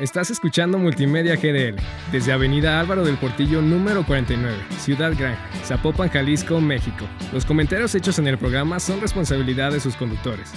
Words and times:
Estás 0.00 0.30
escuchando 0.30 0.78
Multimedia 0.78 1.34
GDL 1.34 1.74
desde 2.12 2.30
Avenida 2.30 2.78
Álvaro 2.78 3.04
del 3.04 3.16
Portillo 3.16 3.60
número 3.60 4.06
49, 4.06 4.56
Ciudad 4.78 5.12
Gran, 5.18 5.36
Zapopan, 5.64 6.08
Jalisco, 6.08 6.60
México. 6.60 7.04
Los 7.32 7.44
comentarios 7.44 7.96
hechos 7.96 8.20
en 8.20 8.28
el 8.28 8.38
programa 8.38 8.78
son 8.78 9.00
responsabilidad 9.00 9.72
de 9.72 9.80
sus 9.80 9.96
conductores. 9.96 10.52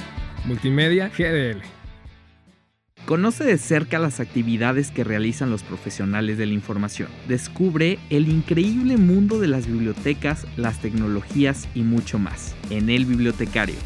Multimedia 0.46 1.10
GDL. 1.10 1.64
Conoce 3.08 3.44
de 3.44 3.58
cerca 3.58 3.98
las 3.98 4.20
actividades 4.20 4.92
que 4.92 5.04
realizan 5.04 5.50
los 5.50 5.64
profesionales 5.64 6.38
de 6.38 6.46
la 6.46 6.54
información. 6.54 7.10
Descubre 7.28 7.98
el 8.12 8.30
increíble 8.30 8.98
mundo 8.98 9.40
de 9.40 9.48
las 9.48 9.66
bibliotecas, 9.66 10.46
las 10.56 10.80
tecnologías 10.82 11.68
y 11.74 11.82
mucho 11.82 12.20
más 12.20 12.56
en 12.70 12.92
El 12.92 13.08
Bibliotecario 13.08 13.78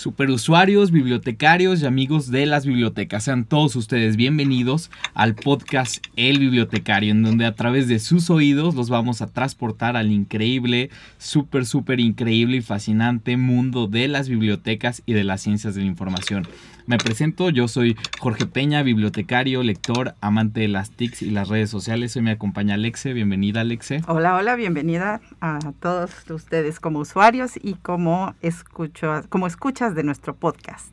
Superusuarios, 0.00 0.92
bibliotecarios 0.92 1.82
y 1.82 1.86
amigos 1.86 2.30
de 2.30 2.46
las 2.46 2.64
bibliotecas, 2.64 3.24
sean 3.24 3.44
todos 3.44 3.76
ustedes 3.76 4.16
bienvenidos 4.16 4.90
al 5.12 5.34
podcast 5.34 6.02
El 6.16 6.38
Bibliotecario, 6.38 7.10
en 7.10 7.22
donde 7.22 7.44
a 7.44 7.54
través 7.54 7.86
de 7.86 7.98
sus 7.98 8.30
oídos 8.30 8.74
los 8.74 8.88
vamos 8.88 9.20
a 9.20 9.26
transportar 9.26 9.98
al 9.98 10.10
increíble, 10.10 10.88
súper, 11.18 11.66
súper 11.66 12.00
increíble 12.00 12.56
y 12.56 12.62
fascinante 12.62 13.36
mundo 13.36 13.88
de 13.88 14.08
las 14.08 14.30
bibliotecas 14.30 15.02
y 15.04 15.12
de 15.12 15.24
las 15.24 15.42
ciencias 15.42 15.74
de 15.74 15.82
la 15.82 15.88
información. 15.88 16.48
Me 16.90 16.98
presento, 16.98 17.50
yo 17.50 17.68
soy 17.68 17.96
Jorge 18.18 18.46
Peña, 18.46 18.82
bibliotecario, 18.82 19.62
lector, 19.62 20.16
amante 20.20 20.58
de 20.58 20.66
las 20.66 20.90
TICs 20.90 21.22
y 21.22 21.30
las 21.30 21.48
redes 21.48 21.70
sociales. 21.70 22.16
Hoy 22.16 22.22
me 22.22 22.32
acompaña 22.32 22.74
Alexe. 22.74 23.12
Bienvenida, 23.12 23.60
Alexe. 23.60 24.02
Hola, 24.08 24.34
hola, 24.34 24.56
bienvenida 24.56 25.20
a 25.40 25.60
todos 25.78 26.10
ustedes 26.28 26.80
como 26.80 26.98
usuarios 26.98 27.52
y 27.62 27.74
como, 27.74 28.34
escucho, 28.42 29.22
como 29.28 29.46
escuchas 29.46 29.94
de 29.94 30.02
nuestro 30.02 30.34
podcast. 30.34 30.88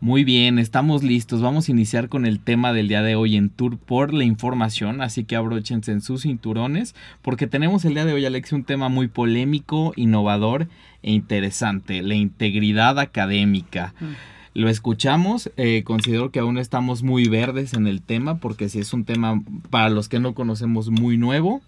Muy 0.00 0.24
bien, 0.24 0.58
estamos 0.58 1.02
listos. 1.02 1.42
Vamos 1.42 1.68
a 1.68 1.72
iniciar 1.72 2.08
con 2.08 2.24
el 2.24 2.40
tema 2.40 2.72
del 2.72 2.88
día 2.88 3.02
de 3.02 3.14
hoy 3.14 3.36
en 3.36 3.50
Tour 3.50 3.76
por 3.76 4.14
la 4.14 4.24
información, 4.24 5.02
así 5.02 5.24
que 5.24 5.36
abróchense 5.36 5.92
en 5.92 6.00
sus 6.00 6.22
cinturones, 6.22 6.94
porque 7.20 7.46
tenemos 7.46 7.84
el 7.84 7.92
día 7.92 8.06
de 8.06 8.14
hoy, 8.14 8.24
Alexe, 8.24 8.54
un 8.54 8.64
tema 8.64 8.88
muy 8.88 9.08
polémico, 9.08 9.92
innovador 9.94 10.68
e 11.02 11.12
interesante, 11.12 12.00
la 12.00 12.14
integridad 12.14 12.98
académica. 12.98 13.92
Mm. 14.00 14.32
Lo 14.54 14.68
escuchamos, 14.68 15.50
eh, 15.56 15.82
considero 15.84 16.30
que 16.30 16.38
aún 16.38 16.58
estamos 16.58 17.02
muy 17.02 17.28
verdes 17.28 17.74
en 17.74 17.88
el 17.88 18.02
tema 18.02 18.38
porque 18.38 18.68
si 18.68 18.78
es 18.78 18.92
un 18.92 19.04
tema 19.04 19.42
para 19.68 19.88
los 19.88 20.08
que 20.08 20.20
no 20.20 20.34
conocemos 20.34 20.90
muy 20.90 21.16
nuevo. 21.16 21.60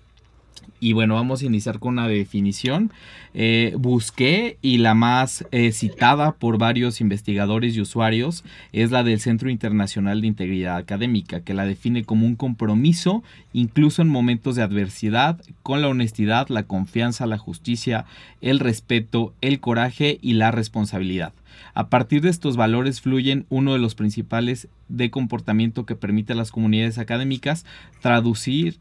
Y 0.78 0.92
bueno, 0.92 1.14
vamos 1.14 1.42
a 1.42 1.46
iniciar 1.46 1.80
con 1.80 1.94
una 1.94 2.06
definición. 2.06 2.92
Eh, 3.34 3.74
busqué 3.76 4.58
y 4.62 4.78
la 4.78 4.94
más 4.94 5.44
eh, 5.50 5.72
citada 5.72 6.32
por 6.32 6.58
varios 6.58 7.00
investigadores 7.00 7.74
y 7.74 7.80
usuarios 7.80 8.44
es 8.72 8.92
la 8.92 9.02
del 9.02 9.18
Centro 9.18 9.50
Internacional 9.50 10.20
de 10.20 10.28
Integridad 10.28 10.76
Académica, 10.76 11.40
que 11.40 11.54
la 11.54 11.66
define 11.66 12.04
como 12.04 12.24
un 12.24 12.36
compromiso, 12.36 13.24
incluso 13.52 14.00
en 14.00 14.08
momentos 14.08 14.54
de 14.54 14.62
adversidad, 14.62 15.40
con 15.64 15.80
la 15.80 15.88
honestidad, 15.88 16.48
la 16.50 16.64
confianza, 16.64 17.26
la 17.26 17.38
justicia, 17.38 18.04
el 18.42 18.60
respeto, 18.60 19.32
el 19.40 19.58
coraje 19.58 20.18
y 20.22 20.34
la 20.34 20.52
responsabilidad. 20.52 21.32
A 21.74 21.88
partir 21.88 22.22
de 22.22 22.30
estos 22.30 22.56
valores 22.56 23.00
fluyen 23.00 23.46
uno 23.48 23.72
de 23.72 23.78
los 23.78 23.94
principales 23.94 24.68
de 24.88 25.10
comportamiento 25.10 25.86
que 25.86 25.96
permite 25.96 26.32
a 26.32 26.36
las 26.36 26.50
comunidades 26.50 26.98
académicas 26.98 27.64
traducir 28.00 28.78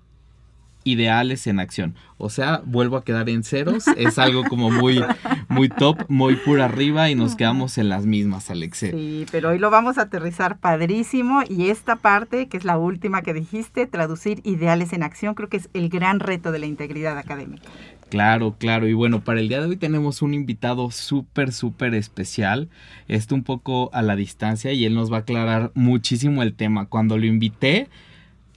ideales 0.85 1.47
en 1.47 1.59
acción. 1.59 1.95
O 2.17 2.29
sea, 2.29 2.61
vuelvo 2.63 2.95
a 2.95 3.03
quedar 3.03 3.27
en 3.27 3.43
ceros. 3.43 3.87
Es 3.97 4.17
algo 4.17 4.43
como 4.45 4.71
muy, 4.71 5.03
muy 5.49 5.67
top, 5.67 6.05
muy 6.07 6.37
por 6.37 6.61
arriba 6.61 7.09
y 7.09 7.15
nos 7.15 7.35
quedamos 7.35 7.77
en 7.77 7.89
las 7.89 8.05
mismas, 8.05 8.49
Alexe. 8.49 8.91
Sí, 8.91 9.25
pero 9.31 9.49
hoy 9.49 9.59
lo 9.59 9.69
vamos 9.69 9.97
a 9.97 10.03
aterrizar 10.03 10.59
padrísimo 10.59 11.41
y 11.49 11.69
esta 11.69 11.97
parte, 11.97 12.47
que 12.47 12.55
es 12.55 12.63
la 12.63 12.77
última 12.77 13.23
que 13.23 13.33
dijiste, 13.33 13.87
traducir 13.87 14.39
ideales 14.43 14.93
en 14.93 15.03
acción, 15.03 15.33
creo 15.33 15.49
que 15.49 15.57
es 15.57 15.69
el 15.73 15.89
gran 15.89 16.19
reto 16.19 16.51
de 16.51 16.59
la 16.59 16.67
integridad 16.67 17.17
académica. 17.17 17.67
Claro, 18.09 18.55
claro. 18.57 18.88
Y 18.88 18.93
bueno, 18.93 19.23
para 19.23 19.39
el 19.39 19.49
día 19.49 19.59
de 19.59 19.67
hoy 19.67 19.77
tenemos 19.77 20.21
un 20.21 20.33
invitado 20.33 20.91
súper, 20.91 21.51
súper 21.51 21.95
especial. 21.95 22.69
Esto 23.07 23.35
un 23.35 23.43
poco 23.43 23.89
a 23.93 24.01
la 24.01 24.16
distancia 24.16 24.71
y 24.73 24.85
él 24.85 24.93
nos 24.93 25.11
va 25.11 25.17
a 25.17 25.19
aclarar 25.21 25.71
muchísimo 25.73 26.44
el 26.44 26.53
tema. 26.53 26.85
Cuando 26.85 27.17
lo 27.17 27.25
invité, 27.25 27.89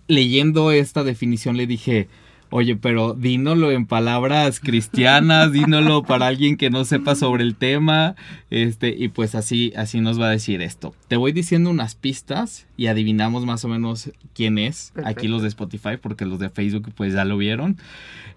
leyendo 0.06 0.70
esta 0.72 1.02
definición, 1.02 1.56
le 1.56 1.66
dije, 1.66 2.08
Oye, 2.50 2.76
pero 2.76 3.12
dínolo 3.12 3.70
en 3.72 3.84
palabras 3.84 4.60
cristianas, 4.60 5.52
dínolo 5.52 6.02
para 6.02 6.26
alguien 6.28 6.56
que 6.56 6.70
no 6.70 6.86
sepa 6.86 7.14
sobre 7.14 7.44
el 7.44 7.54
tema, 7.54 8.16
este, 8.50 8.94
y 8.96 9.08
pues 9.08 9.34
así, 9.34 9.72
así 9.76 10.00
nos 10.00 10.18
va 10.18 10.28
a 10.28 10.30
decir 10.30 10.62
esto. 10.62 10.94
Te 11.08 11.16
voy 11.16 11.32
diciendo 11.32 11.68
unas 11.68 11.94
pistas 11.94 12.66
y 12.78 12.86
adivinamos 12.86 13.44
más 13.44 13.64
o 13.66 13.68
menos 13.68 14.12
quién 14.34 14.56
es. 14.56 14.92
Aquí 15.04 15.28
los 15.28 15.42
de 15.42 15.48
Spotify, 15.48 15.98
porque 16.00 16.24
los 16.24 16.38
de 16.38 16.48
Facebook 16.48 16.90
pues 16.94 17.12
ya 17.12 17.26
lo 17.26 17.36
vieron. 17.36 17.76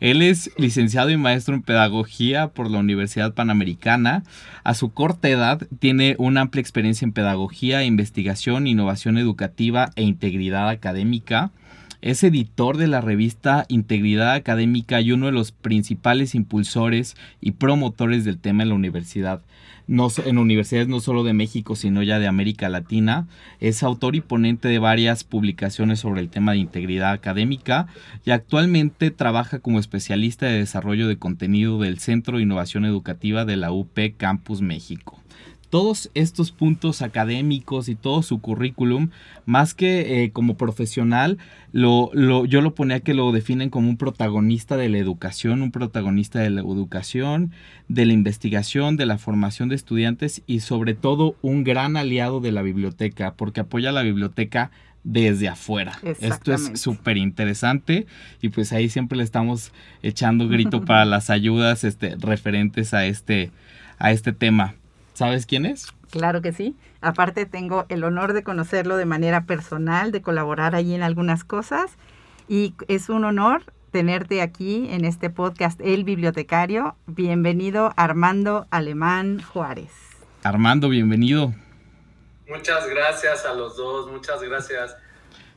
Él 0.01 0.21
es 0.23 0.51
licenciado 0.57 1.09
y 1.11 1.16
maestro 1.16 1.53
en 1.53 1.61
pedagogía 1.61 2.47
por 2.50 2.69
la 2.69 2.79
Universidad 2.79 3.33
Panamericana. 3.33 4.23
A 4.63 4.73
su 4.73 4.91
corta 4.91 5.29
edad 5.29 5.67
tiene 5.79 6.16
una 6.17 6.41
amplia 6.41 6.59
experiencia 6.59 7.05
en 7.05 7.13
pedagogía, 7.13 7.85
investigación, 7.85 8.67
innovación 8.67 9.17
educativa 9.17 9.91
e 9.95 10.03
integridad 10.03 10.67
académica. 10.67 11.51
Es 12.01 12.23
editor 12.23 12.78
de 12.78 12.88
la 12.88 13.00
revista 13.00 13.66
Integridad 13.67 14.34
Académica 14.34 15.00
y 15.01 15.12
uno 15.12 15.28
de 15.28 15.31
los 15.31 15.51
principales 15.51 16.34
impulsores 16.34 17.16
y 17.41 17.51
promotores 17.51 18.25
del 18.25 18.39
tema 18.39 18.63
en 18.63 18.69
la 18.69 18.75
universidad. 18.75 19.41
No, 19.85 20.07
en 20.25 20.39
universidades 20.39 20.88
no 20.88 21.00
solo 21.00 21.23
de 21.23 21.34
México, 21.34 21.75
sino 21.75 22.01
ya 22.01 22.17
de 22.17 22.25
América 22.25 22.69
Latina. 22.69 23.28
Es 23.59 23.84
autor 23.84 24.16
y 24.16 24.22
ponente 24.22 24.67
de 24.67 24.79
varias 24.79 25.23
publicaciones 25.23 26.00
sobre 26.00 26.22
el 26.22 26.29
tema 26.29 26.53
de 26.53 26.57
integridad 26.57 27.12
académica 27.12 27.85
y 28.25 28.31
actualmente 28.31 29.12
trabaja 29.12 29.59
como 29.59 29.78
especialista 29.78 30.47
de 30.47 30.57
desarrollo 30.57 31.07
de 31.07 31.19
contenido 31.19 31.79
del 31.79 32.00
Centro 32.00 32.38
de 32.38 32.44
Innovación 32.44 32.85
Educativa 32.85 33.45
de 33.45 33.57
la 33.57 33.72
UP 33.72 34.00
Campus 34.18 34.62
México 34.62 35.20
todos 35.71 36.11
estos 36.15 36.51
puntos 36.51 37.01
académicos 37.01 37.87
y 37.87 37.95
todo 37.95 38.21
su 38.23 38.41
currículum, 38.41 39.09
más 39.45 39.73
que 39.73 40.23
eh, 40.23 40.31
como 40.31 40.57
profesional, 40.57 41.37
lo, 41.71 42.13
yo 42.45 42.59
lo 42.59 42.75
ponía 42.75 42.99
que 42.99 43.13
lo 43.13 43.31
definen 43.31 43.69
como 43.69 43.87
un 43.89 43.95
protagonista 43.95 44.75
de 44.75 44.89
la 44.89 44.97
educación, 44.97 45.61
un 45.61 45.71
protagonista 45.71 46.39
de 46.39 46.49
la 46.49 46.59
educación, 46.59 47.51
de 47.87 48.05
la 48.05 48.11
investigación, 48.11 48.97
de 48.97 49.05
la 49.05 49.17
formación 49.17 49.69
de 49.69 49.75
estudiantes 49.75 50.43
y 50.45 50.59
sobre 50.59 50.93
todo 50.93 51.35
un 51.41 51.63
gran 51.63 51.95
aliado 51.95 52.41
de 52.41 52.51
la 52.51 52.63
biblioteca, 52.63 53.35
porque 53.35 53.61
apoya 53.61 53.89
a 53.89 53.93
la 53.93 54.03
biblioteca 54.03 54.71
desde 55.05 55.47
afuera. 55.47 55.97
Esto 56.19 56.53
es 56.53 56.79
súper 56.81 57.15
interesante 57.15 58.07
y 58.41 58.49
pues 58.49 58.73
ahí 58.73 58.89
siempre 58.89 59.17
le 59.17 59.23
estamos 59.23 59.71
echando 60.03 60.49
grito 60.49 60.83
para 60.83 61.05
las 61.05 61.29
ayudas 61.29 61.85
este, 61.85 62.17
referentes 62.17 62.93
a 62.93 63.05
este, 63.05 63.51
a 63.99 64.11
este 64.11 64.33
tema. 64.33 64.75
¿Sabes 65.21 65.45
quién 65.45 65.67
es? 65.67 65.93
Claro 66.09 66.41
que 66.41 66.51
sí. 66.51 66.75
Aparte 66.99 67.45
tengo 67.45 67.85
el 67.89 68.03
honor 68.03 68.33
de 68.33 68.41
conocerlo 68.41 68.97
de 68.97 69.05
manera 69.05 69.45
personal, 69.45 70.11
de 70.11 70.23
colaborar 70.23 70.73
allí 70.73 70.95
en 70.95 71.03
algunas 71.03 71.43
cosas 71.43 71.91
y 72.47 72.73
es 72.87 73.07
un 73.07 73.23
honor 73.23 73.61
tenerte 73.91 74.41
aquí 74.41 74.87
en 74.89 75.05
este 75.05 75.29
podcast 75.29 75.79
El 75.79 76.05
Bibliotecario. 76.05 76.95
Bienvenido 77.05 77.93
Armando 77.97 78.65
Alemán 78.71 79.43
Juárez. 79.43 79.91
Armando, 80.41 80.89
bienvenido. 80.89 81.53
Muchas 82.49 82.89
gracias 82.89 83.45
a 83.45 83.53
los 83.53 83.77
dos, 83.77 84.11
muchas 84.11 84.41
gracias 84.41 84.97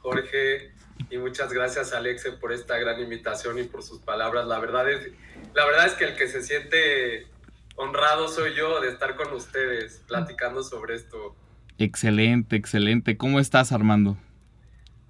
Jorge 0.02 0.72
y 1.08 1.16
muchas 1.16 1.50
gracias 1.50 1.94
Alexe 1.94 2.32
por 2.32 2.52
esta 2.52 2.76
gran 2.76 3.00
invitación 3.00 3.58
y 3.58 3.62
por 3.62 3.82
sus 3.82 3.98
palabras. 4.00 4.46
La 4.46 4.58
verdad 4.58 4.90
es, 4.90 5.10
la 5.54 5.64
verdad 5.64 5.86
es 5.86 5.94
que 5.94 6.04
el 6.04 6.16
que 6.16 6.28
se 6.28 6.42
siente 6.42 7.32
honrado 7.76 8.28
soy 8.28 8.54
yo 8.54 8.80
de 8.80 8.88
estar 8.88 9.16
con 9.16 9.32
ustedes 9.32 10.02
platicando 10.06 10.62
sobre 10.62 10.94
esto. 10.94 11.36
Excelente, 11.78 12.56
excelente. 12.56 13.16
¿Cómo 13.16 13.40
estás, 13.40 13.72
Armando? 13.72 14.16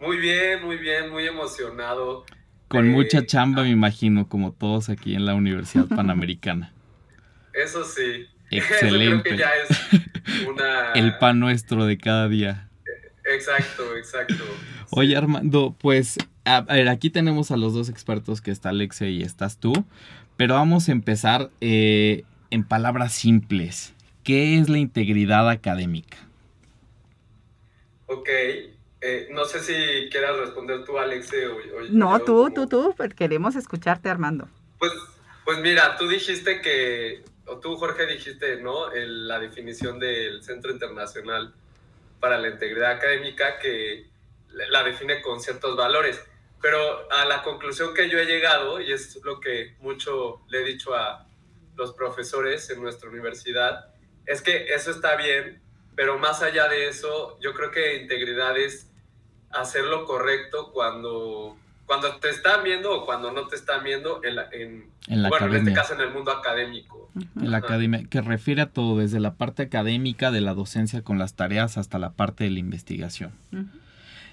Muy 0.00 0.16
bien, 0.16 0.64
muy 0.64 0.76
bien, 0.76 1.10
muy 1.10 1.26
emocionado. 1.26 2.24
Con 2.68 2.88
mucha 2.88 3.24
chamba, 3.24 3.62
me 3.62 3.70
imagino, 3.70 4.28
como 4.28 4.52
todos 4.52 4.88
aquí 4.88 5.14
en 5.14 5.26
la 5.26 5.34
Universidad 5.34 5.86
Panamericana. 5.94 6.72
Eso 7.52 7.84
sí. 7.84 8.26
Excelente. 8.50 9.36
ya 9.36 9.50
es 9.68 10.46
una... 10.46 10.92
El 10.94 11.18
pan 11.18 11.40
nuestro 11.40 11.86
de 11.86 11.98
cada 11.98 12.28
día. 12.28 12.68
Exacto, 13.24 13.96
exacto. 13.96 14.44
Oye, 14.90 15.16
Armando, 15.16 15.74
pues, 15.78 16.18
a 16.44 16.60
ver, 16.60 16.88
aquí 16.88 17.10
tenemos 17.10 17.50
a 17.50 17.56
los 17.56 17.72
dos 17.72 17.88
expertos 17.88 18.40
que 18.40 18.50
está 18.50 18.68
Alexe 18.68 19.10
y 19.10 19.22
estás 19.22 19.58
tú, 19.58 19.72
pero 20.36 20.54
vamos 20.54 20.88
a 20.88 20.92
empezar 20.92 21.50
eh, 21.60 22.24
en 22.54 22.62
palabras 22.62 23.12
simples, 23.12 23.92
¿qué 24.22 24.58
es 24.58 24.68
la 24.68 24.78
integridad 24.78 25.50
académica? 25.50 26.16
Ok, 28.06 28.28
eh, 28.28 29.28
no 29.32 29.44
sé 29.44 29.58
si 29.58 30.08
quieras 30.08 30.36
responder 30.36 30.84
tú, 30.84 30.96
Alex. 30.96 31.32
O, 31.32 31.80
no, 31.90 32.20
tú, 32.20 32.52
tú, 32.54 32.68
tú, 32.68 32.94
queremos 33.16 33.56
escucharte, 33.56 34.08
Armando. 34.08 34.48
Pues, 34.78 34.92
pues 35.44 35.58
mira, 35.58 35.96
tú 35.96 36.06
dijiste 36.06 36.60
que, 36.60 37.24
o 37.46 37.58
tú, 37.58 37.76
Jorge, 37.76 38.06
dijiste, 38.06 38.62
¿no? 38.62 38.88
la 38.94 39.40
definición 39.40 39.98
del 39.98 40.44
Centro 40.44 40.70
Internacional 40.70 41.52
para 42.20 42.38
la 42.38 42.50
integridad 42.50 42.92
académica 42.92 43.58
que 43.58 44.06
la 44.70 44.84
define 44.84 45.20
con 45.22 45.40
ciertos 45.40 45.76
valores. 45.76 46.22
Pero 46.62 47.10
a 47.10 47.24
la 47.24 47.42
conclusión 47.42 47.92
que 47.94 48.08
yo 48.08 48.18
he 48.18 48.26
llegado, 48.26 48.80
y 48.80 48.92
es 48.92 49.18
lo 49.24 49.40
que 49.40 49.74
mucho 49.80 50.40
le 50.48 50.62
he 50.62 50.64
dicho 50.64 50.94
a 50.94 51.26
los 51.76 51.92
profesores 51.92 52.68
en 52.70 52.82
nuestra 52.82 53.08
universidad, 53.08 53.86
es 54.26 54.42
que 54.42 54.74
eso 54.74 54.90
está 54.90 55.16
bien, 55.16 55.60
pero 55.96 56.18
más 56.18 56.42
allá 56.42 56.68
de 56.68 56.88
eso, 56.88 57.38
yo 57.40 57.52
creo 57.54 57.70
que 57.70 58.02
integridad 58.02 58.56
es 58.58 58.90
hacer 59.50 59.84
lo 59.84 60.04
correcto 60.04 60.72
cuando, 60.72 61.56
cuando 61.86 62.16
te 62.16 62.30
están 62.30 62.64
viendo 62.64 62.92
o 62.92 63.06
cuando 63.06 63.32
no 63.32 63.46
te 63.46 63.56
están 63.56 63.84
viendo 63.84 64.20
en, 64.24 64.36
la, 64.36 64.48
en, 64.50 64.90
bueno, 65.28 65.46
en 65.46 65.54
este 65.54 65.72
caso 65.72 65.94
en 65.94 66.00
el 66.00 66.10
mundo 66.10 66.30
académico. 66.30 67.10
En 67.14 67.50
la 67.50 67.58
academia, 67.58 68.04
que 68.08 68.20
refiere 68.20 68.62
a 68.62 68.66
todo, 68.66 68.98
desde 68.98 69.20
la 69.20 69.34
parte 69.34 69.62
académica 69.62 70.32
de 70.32 70.40
la 70.40 70.54
docencia 70.54 71.02
con 71.02 71.18
las 71.18 71.34
tareas 71.34 71.78
hasta 71.78 71.98
la 71.98 72.12
parte 72.12 72.44
de 72.44 72.50
la 72.50 72.58
investigación. 72.58 73.32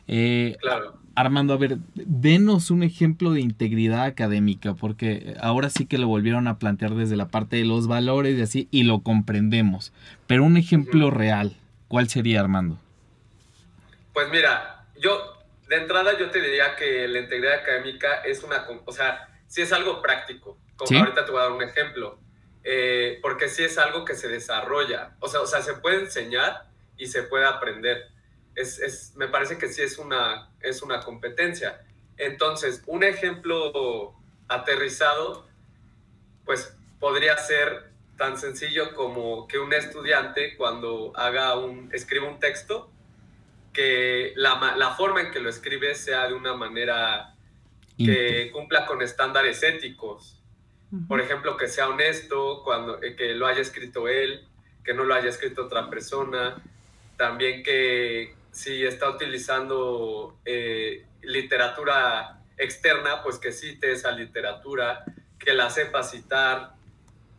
Eh, 0.08 0.58
claro. 0.60 1.01
Armando, 1.16 1.54
a 1.54 1.58
ver, 1.58 1.78
denos 1.96 2.72
un 2.72 2.84
ejemplo 2.84 3.32
de 3.32 3.42
integridad 3.42 4.06
académica, 4.06 4.74
porque 4.74 5.36
ahora 5.42 5.70
sí 5.70 5.86
que 5.86 5.98
lo 5.98 6.08
volvieron 6.08 6.48
a 6.48 6.58
plantear 6.58 6.96
desde 6.96 7.16
la 7.16 7.28
parte 7.28 7.58
de 7.58 7.66
los 7.66 7.88
valores 7.88 8.38
y 8.38 8.42
así, 8.42 8.68
y 8.72 8.84
lo 8.84 9.02
comprendemos. 9.02 9.92
Pero 10.28 10.44
un 10.44 10.58
ejemplo 10.58 11.12
real, 11.12 11.58
¿cuál 11.88 12.08
sería, 12.10 12.40
Armando? 12.40 12.80
Pues 14.14 14.30
mira, 14.30 14.86
yo 15.02 15.42
de 15.68 15.78
entrada 15.78 16.18
yo 16.18 16.30
te 16.30 16.42
diría 16.42 16.76
que 16.76 17.08
la 17.08 17.20
integridad 17.20 17.56
académica 17.56 18.22
es 18.26 18.44
una, 18.44 18.66
o 18.86 18.92
sea, 18.92 19.28
sí 19.48 19.62
es 19.62 19.72
algo 19.74 20.02
práctico. 20.02 20.58
Como 20.76 21.00
ahorita 21.00 21.26
te 21.26 21.32
voy 21.32 21.40
a 21.40 21.44
dar 21.44 21.52
un 21.52 21.64
ejemplo. 21.64 22.20
Eh, 22.64 23.20
porque 23.22 23.50
sí 23.50 23.64
es 23.64 23.78
algo 23.78 24.06
que 24.06 24.16
se 24.16 24.28
desarrolla. 24.28 25.16
O 25.20 25.28
sea, 25.28 25.42
o 25.42 25.48
sea, 25.48 25.62
se 25.62 25.74
puede 25.74 26.02
enseñar 26.02 26.68
y 26.98 27.08
se 27.08 27.24
puede 27.24 27.46
aprender 27.46 28.11
es, 28.56 29.14
me 29.16 29.28
parece 29.28 29.58
que 29.58 29.68
sí 29.68 29.82
es 29.82 29.98
una, 29.98 30.50
es 30.62 30.82
una 30.82 31.02
competencia. 31.02 31.82
Entonces, 32.18 32.84
un 32.86 33.04
ejemplo 33.04 34.16
aterrizado, 34.48 35.48
pues 36.46 36.76
podría 37.00 37.38
ser 37.38 37.92
tan 38.18 38.38
sencillo 38.38 38.94
como 38.94 39.48
que 39.48 39.58
un 39.58 39.74
estudiante 39.74 40.56
cuando 40.56 41.12
haga 41.16 41.58
un, 41.58 41.90
escriba 41.94 42.28
un 42.28 42.40
texto, 42.40 42.92
que 43.74 44.34
la, 44.36 44.76
la 44.76 44.96
forma 44.96 45.22
en 45.22 45.32
que 45.32 45.40
lo 45.40 45.50
escribe 45.50 45.96
sea 45.96 46.28
de 46.28 46.34
una 46.34 46.54
manera 46.54 47.36
que 47.98 48.50
cumpla 48.52 48.86
con 48.86 49.02
estándares 49.02 49.64
éticos. 49.64 50.38
Por 51.08 51.22
ejemplo, 51.22 51.56
que 51.56 51.68
sea 51.68 51.88
honesto, 51.88 52.62
cuando, 52.64 53.02
eh, 53.02 53.16
que 53.16 53.34
lo 53.34 53.48
haya 53.48 53.62
escrito 53.62 54.10
él, 54.10 54.46
que 54.84 54.94
no 54.94 55.06
lo 55.06 55.14
haya 55.14 55.30
escrito 55.30 55.66
otra 55.66 55.90
persona. 55.90 56.62
También 57.16 57.64
que, 57.64 58.36
si 58.52 58.84
está 58.84 59.10
utilizando 59.10 60.38
eh, 60.46 61.06
literatura 61.24 62.42
externa, 62.58 63.24
pues 63.24 63.38
que 63.38 63.52
cite 63.52 63.92
esa 63.92 64.12
literatura, 64.12 65.04
que 65.40 65.54
la 65.54 65.70
sepa 65.70 66.04
citar, 66.04 66.74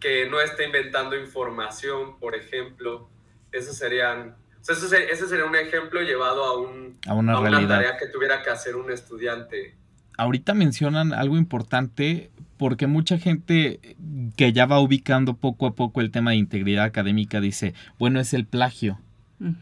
que 0.00 0.29
no 0.29 0.41
esté 0.41 0.64
inventando 0.67 1.17
información, 1.17 2.19
por 2.19 2.35
ejemplo. 2.35 3.09
Eso 3.53 3.73
serían, 3.73 4.35
ese 4.61 5.29
sería 5.29 5.44
un 5.44 5.55
ejemplo 5.55 6.00
llevado 6.00 6.44
a, 6.44 6.59
un, 6.59 6.99
a, 7.06 7.14
una, 7.14 7.69
tarea 7.69 7.97
que 7.99 8.06
tuviera 8.09 8.43
que 8.43 8.50
hacer 8.50 8.75
un 8.75 8.91
estudiante. 8.91 9.76
Ahorita 10.19 10.55
mencionan 10.55 11.12
algo 11.12 11.37
importante 11.37 12.31
porque 12.56 12.87
mucha 12.87 13.19
gente 13.19 13.97
que 14.37 14.53
ya 14.53 14.67
va 14.67 14.81
ubicando 14.81 15.35
poco 15.35 15.67
a 15.67 15.75
poco 15.75 16.00
el 16.00 16.11
tema 16.11 16.31
de 16.31 16.37
integridad 16.37 16.85
académica 16.85 17.41
dice, 17.41 17.75
bueno, 17.99 18.19
es 18.20 18.35
el 18.35 18.47
plagio 18.47 18.99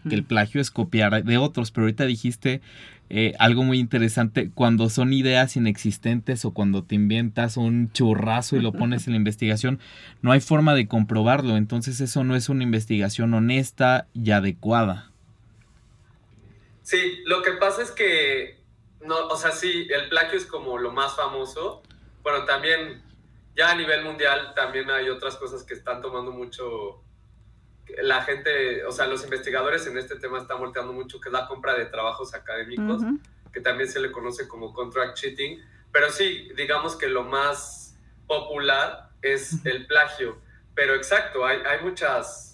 que 0.08 0.14
el 0.14 0.24
plagio 0.24 0.60
es 0.60 0.70
copiar 0.70 1.24
de 1.24 1.38
otros, 1.38 1.70
pero 1.70 1.84
ahorita 1.84 2.06
dijiste 2.06 2.60
eh, 3.12 3.34
algo 3.40 3.64
muy 3.64 3.80
interesante, 3.80 4.52
cuando 4.54 4.88
son 4.88 5.12
ideas 5.12 5.56
inexistentes 5.56 6.44
o 6.44 6.52
cuando 6.52 6.84
te 6.84 6.94
inventas 6.94 7.56
un 7.56 7.90
churrazo 7.92 8.56
y 8.56 8.60
lo 8.60 8.72
pones 8.72 9.06
en 9.08 9.14
la 9.14 9.16
investigación, 9.18 9.80
no 10.22 10.30
hay 10.30 10.40
forma 10.40 10.74
de 10.74 10.86
comprobarlo, 10.86 11.56
entonces 11.56 12.00
eso 12.00 12.22
no 12.22 12.36
es 12.36 12.48
una 12.48 12.62
investigación 12.62 13.34
honesta 13.34 14.06
y 14.14 14.30
adecuada. 14.30 15.10
Sí, 16.82 17.18
lo 17.26 17.42
que 17.42 17.52
pasa 17.52 17.82
es 17.82 17.90
que, 17.90 18.60
no, 19.04 19.26
o 19.26 19.36
sea, 19.36 19.50
sí, 19.50 19.88
el 19.90 20.08
plagio 20.08 20.38
es 20.38 20.46
como 20.46 20.78
lo 20.78 20.92
más 20.92 21.16
famoso, 21.16 21.82
bueno, 22.22 22.44
también 22.44 23.02
ya 23.56 23.72
a 23.72 23.74
nivel 23.74 24.04
mundial 24.04 24.52
también 24.54 24.88
hay 24.88 25.08
otras 25.08 25.36
cosas 25.36 25.64
que 25.64 25.74
están 25.74 26.00
tomando 26.00 26.30
mucho 26.30 27.02
la 28.02 28.22
gente, 28.22 28.84
o 28.84 28.92
sea, 28.92 29.06
los 29.06 29.24
investigadores 29.24 29.86
en 29.86 29.98
este 29.98 30.16
tema 30.16 30.38
están 30.38 30.58
volteando 30.58 30.92
mucho, 30.92 31.20
que 31.20 31.28
es 31.28 31.32
la 31.32 31.46
compra 31.46 31.74
de 31.74 31.86
trabajos 31.86 32.34
académicos, 32.34 33.02
que 33.52 33.60
también 33.60 33.88
se 33.88 34.00
le 34.00 34.10
conoce 34.12 34.48
como 34.48 34.72
contract 34.72 35.16
cheating. 35.16 35.60
Pero 35.92 36.10
sí, 36.10 36.50
digamos 36.56 36.96
que 36.96 37.08
lo 37.08 37.24
más 37.24 37.96
popular 38.26 39.10
es 39.22 39.64
el 39.66 39.86
plagio. 39.86 40.38
Pero 40.74 40.94
exacto, 40.94 41.44
hay, 41.44 41.58
hay 41.66 41.84
muchas... 41.84 42.46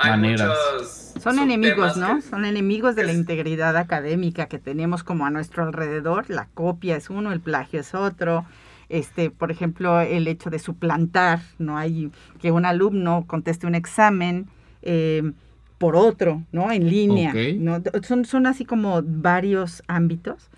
Hay 0.00 0.18
Muchos 0.18 1.14
Son 1.22 1.38
enemigos, 1.38 1.96
¿no? 1.96 2.20
Son 2.20 2.44
enemigos 2.44 2.96
de 2.96 3.04
la 3.04 3.12
integridad 3.12 3.76
académica 3.76 4.46
que 4.46 4.58
tenemos 4.58 5.04
como 5.04 5.24
a 5.24 5.30
nuestro 5.30 5.62
alrededor. 5.62 6.28
La 6.28 6.48
copia 6.52 6.96
es 6.96 7.10
uno, 7.10 7.32
el 7.32 7.38
plagio 7.38 7.78
es 7.78 7.94
otro 7.94 8.44
este, 8.88 9.30
por 9.30 9.50
ejemplo, 9.50 10.00
el 10.00 10.28
hecho 10.28 10.50
de 10.50 10.58
suplantar, 10.58 11.40
no 11.58 11.76
hay 11.76 12.10
que 12.40 12.52
un 12.52 12.64
alumno 12.64 13.24
conteste 13.26 13.66
un 13.66 13.74
examen 13.74 14.48
eh, 14.84 15.32
por 15.78 15.96
otro, 15.96 16.44
¿no? 16.52 16.70
En 16.70 16.88
línea. 16.88 17.34
¿no? 17.58 17.82
Son, 18.02 18.24
son 18.24 18.46
así 18.46 18.64
como 18.64 19.02
varios 19.02 19.82
ámbitos. 19.88 20.50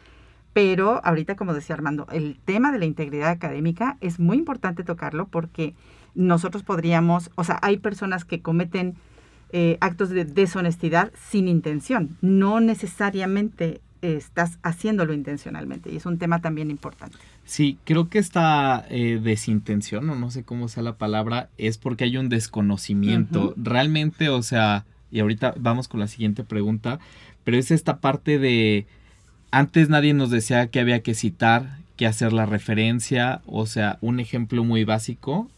Pero 0.53 1.05
ahorita, 1.05 1.37
como 1.37 1.53
decía 1.53 1.75
Armando, 1.75 2.07
el 2.13 2.39
tema 2.45 2.73
de 2.73 2.79
la 2.79 2.87
integridad 2.87 3.31
académica 3.31 3.99
es 4.01 4.19
muy 4.19 4.39
importante 4.39 4.85
tocarlo 4.85 5.29
porque 5.29 5.75
nosotros 6.15 6.63
podríamos, 6.63 7.31
o 7.35 7.45
sea, 7.45 7.59
hay 7.61 7.77
personas 7.77 8.25
que 8.25 8.41
cometen 8.41 8.95
eh, 9.53 9.77
actos 9.81 10.09
de 10.09 10.25
deshonestidad 10.25 11.13
sin 11.29 11.47
intención. 11.47 12.17
No 12.23 12.61
necesariamente 12.61 13.83
estás 14.01 14.59
haciéndolo 14.63 15.13
intencionalmente 15.13 15.91
y 15.91 15.97
es 15.97 16.07
un 16.07 16.19
tema 16.19 16.41
también 16.41 16.71
importante. 16.71 17.19
Sí, 17.47 17.79
creo 17.85 18.09
que 18.11 18.19
esta 18.19 18.85
eh, 18.91 19.21
desintención, 19.23 20.11
o 20.11 20.17
no 20.17 20.31
sé 20.33 20.43
cómo 20.43 20.67
sea 20.67 20.83
la 20.83 20.99
palabra, 20.99 21.49
es 21.59 21.79
porque 21.79 22.05
hay 22.05 22.17
un 22.17 22.29
desconocimiento. 22.29 23.55
Realmente, 23.57 24.29
o 24.29 24.43
sea, 24.43 24.85
y 25.13 25.21
ahorita 25.21 25.55
vamos 25.57 25.87
con 25.87 26.01
la 26.01 26.09
siguiente 26.09 26.43
pregunta, 26.43 26.99
pero 27.45 27.57
es 27.57 27.71
esta 27.71 28.01
parte 28.01 28.41
de, 28.41 28.87
antes 29.53 29.89
nadie 29.89 30.13
nos 30.13 30.31
decía 30.31 30.67
que 30.67 30.81
había 30.81 31.03
que 31.03 31.15
citar, 31.15 31.79
que 31.97 32.07
hacer 32.07 32.33
la 32.33 32.47
referencia, 32.47 33.43
o 33.47 33.67
sea, 33.67 33.99
un 34.01 34.19
ejemplo 34.19 34.65
muy 34.65 34.85
básico 34.85 35.49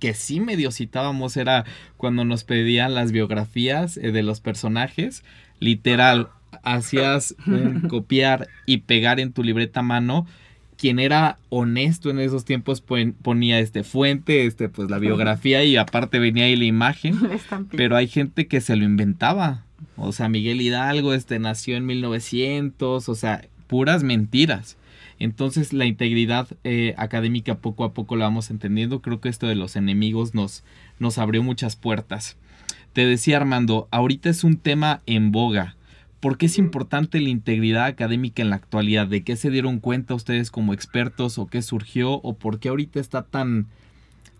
que 0.00 0.14
sí 0.14 0.40
medio 0.40 0.72
citábamos 0.72 1.36
era 1.36 1.64
cuando 1.96 2.24
nos 2.24 2.42
pedían 2.42 2.94
las 2.94 3.12
biografías 3.12 3.96
eh, 3.98 4.10
de 4.10 4.22
los 4.24 4.40
personajes, 4.40 5.22
literal, 5.60 6.30
hacías 6.64 7.36
copiar 7.88 8.48
y 8.66 8.78
pegar 8.78 9.20
en 9.20 9.32
tu 9.32 9.44
libreta 9.44 9.80
a 9.80 9.84
mano 9.84 10.26
quien 10.80 10.98
era 10.98 11.38
honesto 11.50 12.08
en 12.08 12.18
esos 12.20 12.46
tiempos 12.46 12.80
ponía 12.80 13.58
este 13.58 13.84
fuente, 13.84 14.46
este 14.46 14.70
pues 14.70 14.88
la 14.88 14.98
biografía 14.98 15.62
y 15.62 15.76
aparte 15.76 16.18
venía 16.18 16.44
ahí 16.44 16.56
la 16.56 16.64
imagen, 16.64 17.18
pero 17.76 17.96
hay 17.96 18.08
gente 18.08 18.46
que 18.46 18.62
se 18.62 18.76
lo 18.76 18.84
inventaba. 18.84 19.66
O 19.96 20.12
sea, 20.12 20.30
Miguel 20.30 20.62
Hidalgo 20.62 21.12
este 21.12 21.38
nació 21.38 21.76
en 21.76 21.84
1900, 21.84 23.10
o 23.10 23.14
sea, 23.14 23.46
puras 23.66 24.02
mentiras. 24.02 24.78
Entonces 25.18 25.74
la 25.74 25.84
integridad 25.84 26.48
eh, 26.64 26.94
académica 26.96 27.58
poco 27.58 27.84
a 27.84 27.92
poco 27.92 28.16
la 28.16 28.24
vamos 28.24 28.50
entendiendo. 28.50 29.02
Creo 29.02 29.20
que 29.20 29.28
esto 29.28 29.46
de 29.46 29.56
los 29.56 29.76
enemigos 29.76 30.34
nos, 30.34 30.64
nos 30.98 31.18
abrió 31.18 31.42
muchas 31.42 31.76
puertas. 31.76 32.38
Te 32.94 33.04
decía 33.04 33.36
Armando, 33.36 33.86
ahorita 33.90 34.30
es 34.30 34.44
un 34.44 34.56
tema 34.56 35.02
en 35.04 35.30
boga. 35.30 35.76
¿Por 36.20 36.36
qué 36.36 36.46
es 36.46 36.58
importante 36.58 37.18
la 37.18 37.30
integridad 37.30 37.86
académica 37.86 38.42
en 38.42 38.50
la 38.50 38.56
actualidad? 38.56 39.06
¿De 39.06 39.24
qué 39.24 39.36
se 39.36 39.48
dieron 39.48 39.80
cuenta 39.80 40.14
ustedes 40.14 40.50
como 40.50 40.74
expertos 40.74 41.38
o 41.38 41.46
qué 41.46 41.62
surgió 41.62 42.12
o 42.12 42.36
por 42.36 42.60
qué 42.60 42.68
ahorita 42.68 43.00
está 43.00 43.22
tan, 43.22 43.68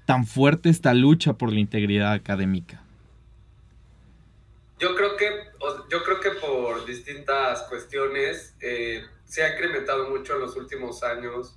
tan 0.05 0.27
fuerte 0.27 0.69
esta 0.69 0.93
lucha 0.93 1.33
por 1.35 1.51
la 1.51 1.61
integridad 1.61 2.13
académica? 2.13 2.83
Yo 4.79 4.95
creo 4.95 5.17
que, 5.17 5.31
yo 5.91 6.05
creo 6.05 6.21
que 6.21 6.31
por 6.33 6.85
distintas 6.85 7.63
cuestiones 7.63 8.55
eh, 8.61 9.03
se 9.25 9.43
ha 9.43 9.55
incrementado 9.55 10.11
mucho 10.11 10.35
en 10.35 10.41
los 10.41 10.57
últimos 10.57 11.03
años 11.03 11.55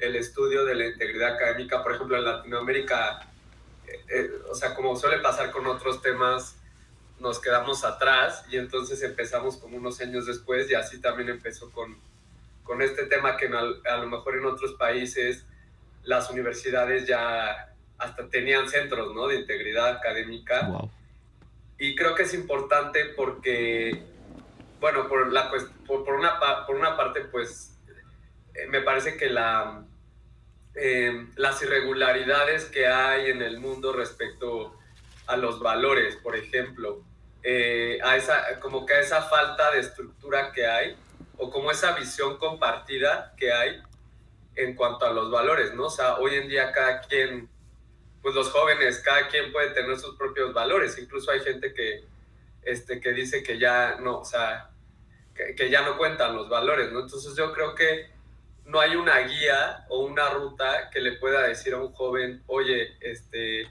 el 0.00 0.16
estudio 0.16 0.64
de 0.64 0.74
la 0.74 0.86
integridad 0.88 1.34
académica. 1.34 1.84
Por 1.84 1.94
ejemplo, 1.94 2.16
en 2.16 2.24
Latinoamérica, 2.24 3.28
eh, 3.86 4.00
eh, 4.08 4.30
o 4.50 4.54
sea, 4.56 4.74
como 4.74 4.96
suele 4.96 5.18
pasar 5.18 5.52
con 5.52 5.66
otros 5.66 6.02
temas, 6.02 6.56
nos 7.22 7.40
quedamos 7.40 7.84
atrás 7.84 8.44
y 8.50 8.58
entonces 8.58 9.02
empezamos 9.02 9.56
como 9.56 9.76
unos 9.76 10.00
años 10.00 10.26
después 10.26 10.70
y 10.70 10.74
así 10.74 11.00
también 11.00 11.28
empezó 11.28 11.70
con, 11.70 11.96
con 12.64 12.82
este 12.82 13.06
tema 13.06 13.36
que 13.36 13.46
a, 13.46 13.96
lo 13.96 14.06
mejor 14.08 14.36
en 14.36 14.44
otros 14.44 14.72
países 14.72 15.46
las 16.02 16.28
universidades 16.30 17.06
ya 17.06 17.72
hasta 17.96 18.28
tenían 18.28 18.68
centros 18.68 19.14
¿no? 19.14 19.28
de 19.28 19.36
integridad 19.36 19.88
académica. 19.88 20.68
Y 21.78 21.94
creo 21.94 22.14
que 22.14 22.24
es 22.24 22.34
importante 22.34 23.06
porque 23.16 24.02
bueno, 24.80 25.08
por, 25.08 25.32
la, 25.32 25.48
por, 25.86 26.04
por, 26.04 26.14
una, 26.14 26.40
por 26.66 26.74
una 26.74 26.96
parte, 26.96 27.20
pues 27.20 27.78
eh, 28.54 28.66
me 28.66 28.80
parece 28.80 29.16
que 29.16 29.30
la, 29.30 29.84
eh, 30.74 31.28
las 31.36 31.62
irregularidades 31.62 32.64
que 32.64 32.88
hay 32.88 33.30
en 33.30 33.42
el 33.42 33.60
mundo 33.60 33.92
respecto 33.92 34.76
a 35.28 35.36
los 35.36 35.60
valores, 35.60 36.16
por 36.16 36.34
ejemplo, 36.34 37.04
eh, 37.42 37.98
a 38.02 38.16
esa, 38.16 38.60
como 38.60 38.86
que 38.86 38.94
a 38.94 39.00
esa 39.00 39.22
falta 39.22 39.70
de 39.72 39.80
estructura 39.80 40.52
que 40.52 40.66
hay, 40.66 40.96
o 41.38 41.50
como 41.50 41.70
esa 41.70 41.92
visión 41.92 42.38
compartida 42.38 43.34
que 43.36 43.52
hay 43.52 43.82
en 44.54 44.74
cuanto 44.74 45.06
a 45.06 45.12
los 45.12 45.30
valores, 45.30 45.74
¿no? 45.74 45.86
O 45.86 45.90
sea, 45.90 46.18
hoy 46.18 46.34
en 46.34 46.48
día 46.48 46.72
cada 46.72 47.00
quien, 47.00 47.48
pues 48.20 48.34
los 48.34 48.50
jóvenes, 48.50 49.00
cada 49.00 49.28
quien 49.28 49.50
puede 49.50 49.70
tener 49.70 49.98
sus 49.98 50.16
propios 50.16 50.52
valores, 50.52 50.98
incluso 50.98 51.30
hay 51.30 51.40
gente 51.40 51.72
que, 51.74 52.04
este, 52.62 53.00
que 53.00 53.12
dice 53.12 53.42
que 53.42 53.58
ya 53.58 53.96
no, 54.00 54.20
o 54.20 54.24
sea, 54.24 54.70
que, 55.34 55.54
que 55.54 55.70
ya 55.70 55.82
no 55.82 55.96
cuentan 55.98 56.36
los 56.36 56.48
valores, 56.48 56.92
¿no? 56.92 57.00
Entonces 57.00 57.34
yo 57.34 57.52
creo 57.52 57.74
que 57.74 58.10
no 58.64 58.78
hay 58.78 58.94
una 58.94 59.18
guía 59.20 59.84
o 59.88 60.04
una 60.04 60.30
ruta 60.30 60.90
que 60.90 61.00
le 61.00 61.12
pueda 61.12 61.48
decir 61.48 61.74
a 61.74 61.78
un 61.78 61.92
joven, 61.92 62.42
oye, 62.46 62.96
este, 63.00 63.68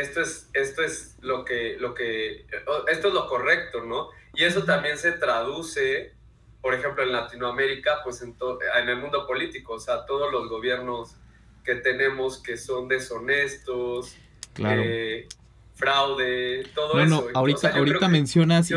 esto 0.00 0.20
es, 0.20 0.48
esto 0.52 0.82
es 0.82 1.16
lo 1.20 1.44
que, 1.44 1.76
lo 1.78 1.94
que, 1.94 2.46
esto 2.88 3.08
es 3.08 3.14
lo 3.14 3.26
correcto, 3.26 3.84
¿no? 3.84 4.08
Y 4.34 4.44
eso 4.44 4.64
también 4.64 4.98
se 4.98 5.12
traduce, 5.12 6.14
por 6.60 6.74
ejemplo, 6.74 7.02
en 7.02 7.12
Latinoamérica, 7.12 8.00
pues 8.04 8.22
en, 8.22 8.36
en 8.80 8.88
el 8.88 8.96
mundo 8.96 9.26
político, 9.26 9.74
o 9.74 9.80
sea, 9.80 10.06
todos 10.06 10.30
los 10.32 10.48
gobiernos 10.48 11.16
que 11.64 11.76
tenemos 11.76 12.38
que 12.38 12.56
son 12.56 12.88
deshonestos, 12.88 14.16
eh, 14.58 15.28
fraude, 15.74 16.66
todo 16.74 17.00
eso. 17.00 17.28
ahorita, 17.34 17.76
ahorita 17.76 18.08
mencionas, 18.08 18.70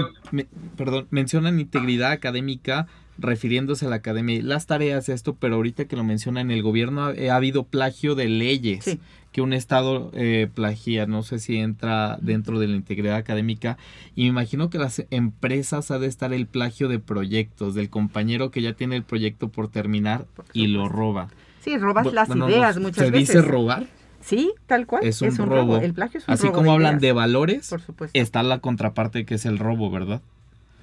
perdón, 0.77 1.07
mencionan 1.11 1.59
integridad 1.59 2.11
académica 2.11 2.87
refiriéndose 3.17 3.85
a 3.85 3.89
la 3.89 3.97
academia, 3.97 4.41
las 4.43 4.65
tareas, 4.65 5.09
esto, 5.09 5.35
pero 5.35 5.55
ahorita 5.55 5.85
que 5.85 5.95
lo 5.95 6.03
menciona 6.03 6.41
en 6.41 6.51
el 6.51 6.63
gobierno 6.63 7.05
ha, 7.05 7.35
habido 7.35 7.63
plagio 7.63 8.15
de 8.15 8.27
leyes. 8.27 8.97
que 9.31 9.41
un 9.41 9.51
Estado 9.51 10.11
eh, 10.13 10.47
plagia, 10.53 11.07
no 11.07 11.23
sé 11.23 11.39
si 11.39 11.57
entra 11.57 12.19
dentro 12.21 12.59
de 12.59 12.67
la 12.67 12.75
integridad 12.75 13.15
académica, 13.15 13.79
y 14.15 14.21
me 14.21 14.27
imagino 14.27 14.69
que 14.69 14.77
las 14.77 15.05
empresas 15.09 15.89
ha 15.89 15.97
de 15.97 16.05
estar 16.05 16.33
el 16.33 16.45
plagio 16.45 16.87
de 16.87 16.99
proyectos, 16.99 17.73
del 17.73 17.89
compañero 17.89 18.51
que 18.51 18.61
ya 18.61 18.73
tiene 18.73 18.95
el 18.95 19.01
proyecto 19.01 19.47
por 19.47 19.69
terminar 19.69 20.27
y 20.53 20.67
lo 20.67 20.87
roba. 20.87 21.29
Sí, 21.61 21.75
robas 21.79 22.13
las 22.13 22.29
ideas 22.29 22.77
muchas 22.77 23.09
veces. 23.09 23.27
¿Se 23.27 23.37
dice 23.37 23.41
robar? 23.41 23.87
Sí, 24.21 24.53
tal 24.67 24.85
cual. 24.85 25.03
Es 25.03 25.21
un, 25.21 25.35
robo. 25.35 25.77
El 25.77 25.93
plagio 25.93 26.19
es 26.19 26.27
un 26.27 26.33
Así 26.33 26.49
como 26.49 26.71
hablan 26.71 26.99
de 26.99 27.11
valores, 27.11 27.69
por 27.69 27.81
supuesto. 27.81 28.17
está 28.17 28.43
la 28.43 28.59
contraparte 28.59 29.25
que 29.25 29.35
es 29.35 29.45
el 29.45 29.57
robo, 29.57 29.89
¿verdad? 29.89 30.21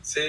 Sí, 0.02 0.20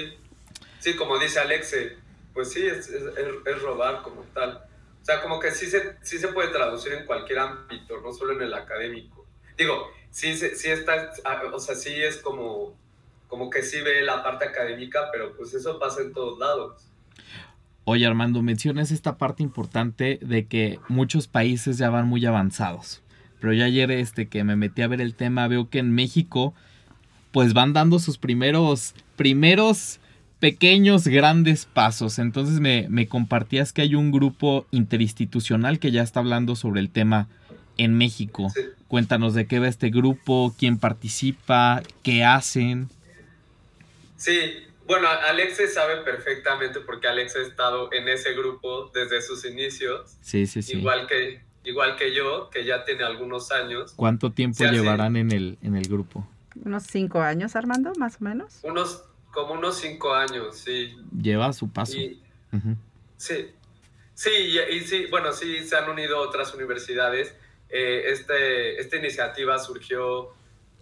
Sí, 0.82 0.96
como 0.96 1.16
dice 1.16 1.38
Alexe, 1.38 1.96
pues 2.34 2.52
sí, 2.52 2.66
es, 2.66 2.88
es, 2.88 3.62
robar 3.62 4.02
como 4.02 4.22
tal. 4.34 4.64
O 5.00 5.04
sea, 5.04 5.22
como 5.22 5.38
que 5.38 5.52
sí 5.52 5.66
se, 5.66 5.96
sí 6.02 6.18
se 6.18 6.26
puede 6.26 6.48
traducir 6.48 6.92
en 6.94 7.06
cualquier 7.06 7.38
ámbito, 7.38 8.00
no 8.00 8.12
solo 8.12 8.32
en 8.32 8.42
el 8.42 8.52
académico. 8.52 9.24
Digo, 9.56 9.86
sí, 10.10 10.34
sí 10.34 10.70
está, 10.70 11.12
o 11.52 11.60
sea, 11.60 11.76
sí 11.76 11.94
es 11.94 12.16
como, 12.16 12.76
como 13.28 13.48
que 13.48 13.62
sí 13.62 13.80
ve 13.80 14.02
la 14.02 14.24
parte 14.24 14.44
académica, 14.44 15.08
pero 15.12 15.36
pues 15.36 15.54
eso 15.54 15.78
pasa 15.78 16.02
en 16.02 16.12
todos 16.12 16.40
lados. 16.40 16.88
Oye 17.84 18.04
Armando, 18.04 18.42
mencionas 18.42 18.90
esta 18.90 19.18
parte 19.18 19.44
importante 19.44 20.18
de 20.20 20.48
que 20.48 20.80
muchos 20.88 21.28
países 21.28 21.78
ya 21.78 21.90
van 21.90 22.08
muy 22.08 22.26
avanzados. 22.26 23.02
Pero 23.40 23.52
ya 23.52 23.66
ayer 23.66 23.92
este, 23.92 24.28
que 24.28 24.42
me 24.42 24.56
metí 24.56 24.82
a 24.82 24.88
ver 24.88 25.00
el 25.00 25.14
tema, 25.14 25.46
veo 25.46 25.70
que 25.70 25.78
en 25.78 25.94
México 25.94 26.54
pues 27.30 27.54
van 27.54 27.72
dando 27.72 28.00
sus 28.00 28.18
primeros, 28.18 28.96
primeros 29.14 30.00
pequeños, 30.42 31.06
grandes 31.06 31.66
pasos. 31.66 32.18
Entonces 32.18 32.58
me, 32.58 33.06
compartías 33.06 33.72
que 33.72 33.82
hay 33.82 33.94
un 33.94 34.10
grupo 34.10 34.66
interinstitucional 34.72 35.78
que 35.78 35.92
ya 35.92 36.02
está 36.02 36.18
hablando 36.18 36.56
sobre 36.56 36.80
el 36.80 36.90
tema 36.90 37.28
en 37.76 37.96
México. 37.96 38.52
Cuéntanos 38.88 39.34
de 39.34 39.46
qué 39.46 39.60
va 39.60 39.68
este 39.68 39.90
grupo, 39.90 40.52
quién 40.58 40.78
participa, 40.78 41.80
qué 42.02 42.24
hacen. 42.24 42.88
Sí, 44.16 44.36
bueno, 44.88 45.06
Alexe 45.28 45.68
sabe 45.68 45.98
perfectamente 45.98 46.80
porque 46.80 47.06
Alex 47.06 47.36
ha 47.36 47.42
estado 47.42 47.92
en 47.92 48.08
ese 48.08 48.34
grupo 48.34 48.90
desde 48.92 49.22
sus 49.22 49.44
inicios. 49.44 50.16
Sí, 50.22 50.48
sí, 50.48 50.60
sí. 50.60 50.76
Igual 50.76 51.06
que, 51.06 51.40
igual 51.62 51.94
que 51.94 52.16
yo, 52.16 52.50
que 52.50 52.64
ya 52.64 52.84
tiene 52.84 53.04
algunos 53.04 53.52
años. 53.52 53.92
¿Cuánto 53.94 54.32
tiempo 54.32 54.64
llevarán 54.64 55.14
en 55.14 55.30
el, 55.30 55.58
en 55.62 55.76
el 55.76 55.84
grupo? 55.84 56.26
Unos 56.64 56.82
cinco 56.82 57.20
años, 57.20 57.54
Armando, 57.54 57.92
más 57.96 58.16
o 58.20 58.24
menos. 58.24 58.58
Unos 58.64 59.04
como 59.32 59.54
unos 59.54 59.78
cinco 59.78 60.14
años, 60.14 60.58
sí. 60.58 60.96
Lleva 61.10 61.52
su 61.52 61.70
paso. 61.72 61.92
Sí, 63.16 63.54
sí, 64.14 64.58
y, 64.70 64.80
sí, 64.80 65.06
bueno, 65.10 65.32
sí 65.32 65.64
se 65.64 65.76
han 65.76 65.88
unido 65.88 66.20
otras 66.20 66.54
universidades. 66.54 67.34
Eh, 67.68 68.04
este, 68.06 68.78
esta 68.78 68.96
iniciativa 68.96 69.58
surgió, 69.58 70.34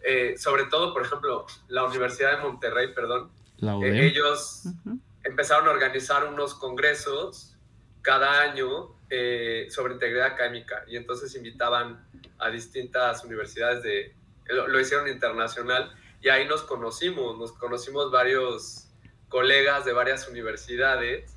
eh, 0.03 0.35
sobre 0.37 0.65
todo, 0.65 0.93
por 0.93 1.03
ejemplo, 1.03 1.47
la 1.69 1.85
Universidad 1.85 2.39
de 2.39 2.43
Monterrey, 2.43 2.93
perdón. 2.93 3.31
La 3.59 3.77
eh, 3.77 4.07
ellos 4.07 4.65
empezaron 5.23 5.69
a 5.69 5.71
organizar 5.71 6.25
unos 6.25 6.55
congresos 6.55 7.55
cada 8.03 8.43
año 8.43 8.97
sobre 9.69 9.95
integridad 9.95 10.27
académica 10.27 10.85
y 10.87 10.97
entonces 10.97 11.35
invitaban 11.35 12.01
a 12.39 12.49
distintas 12.49 13.25
universidades 13.25 13.83
de, 13.83 14.15
lo 14.47 14.81
hicieron 14.81 15.09
internacional 15.09 15.93
y 16.23 16.29
ahí 16.29 16.47
nos 16.47 16.63
conocimos, 16.63 17.39
nos 17.39 17.53
conocimos 17.53 18.11
varios 18.11 18.89
colegas 19.29 19.85
de 19.85 19.93
varias 19.93 20.29
universidades 20.29 21.37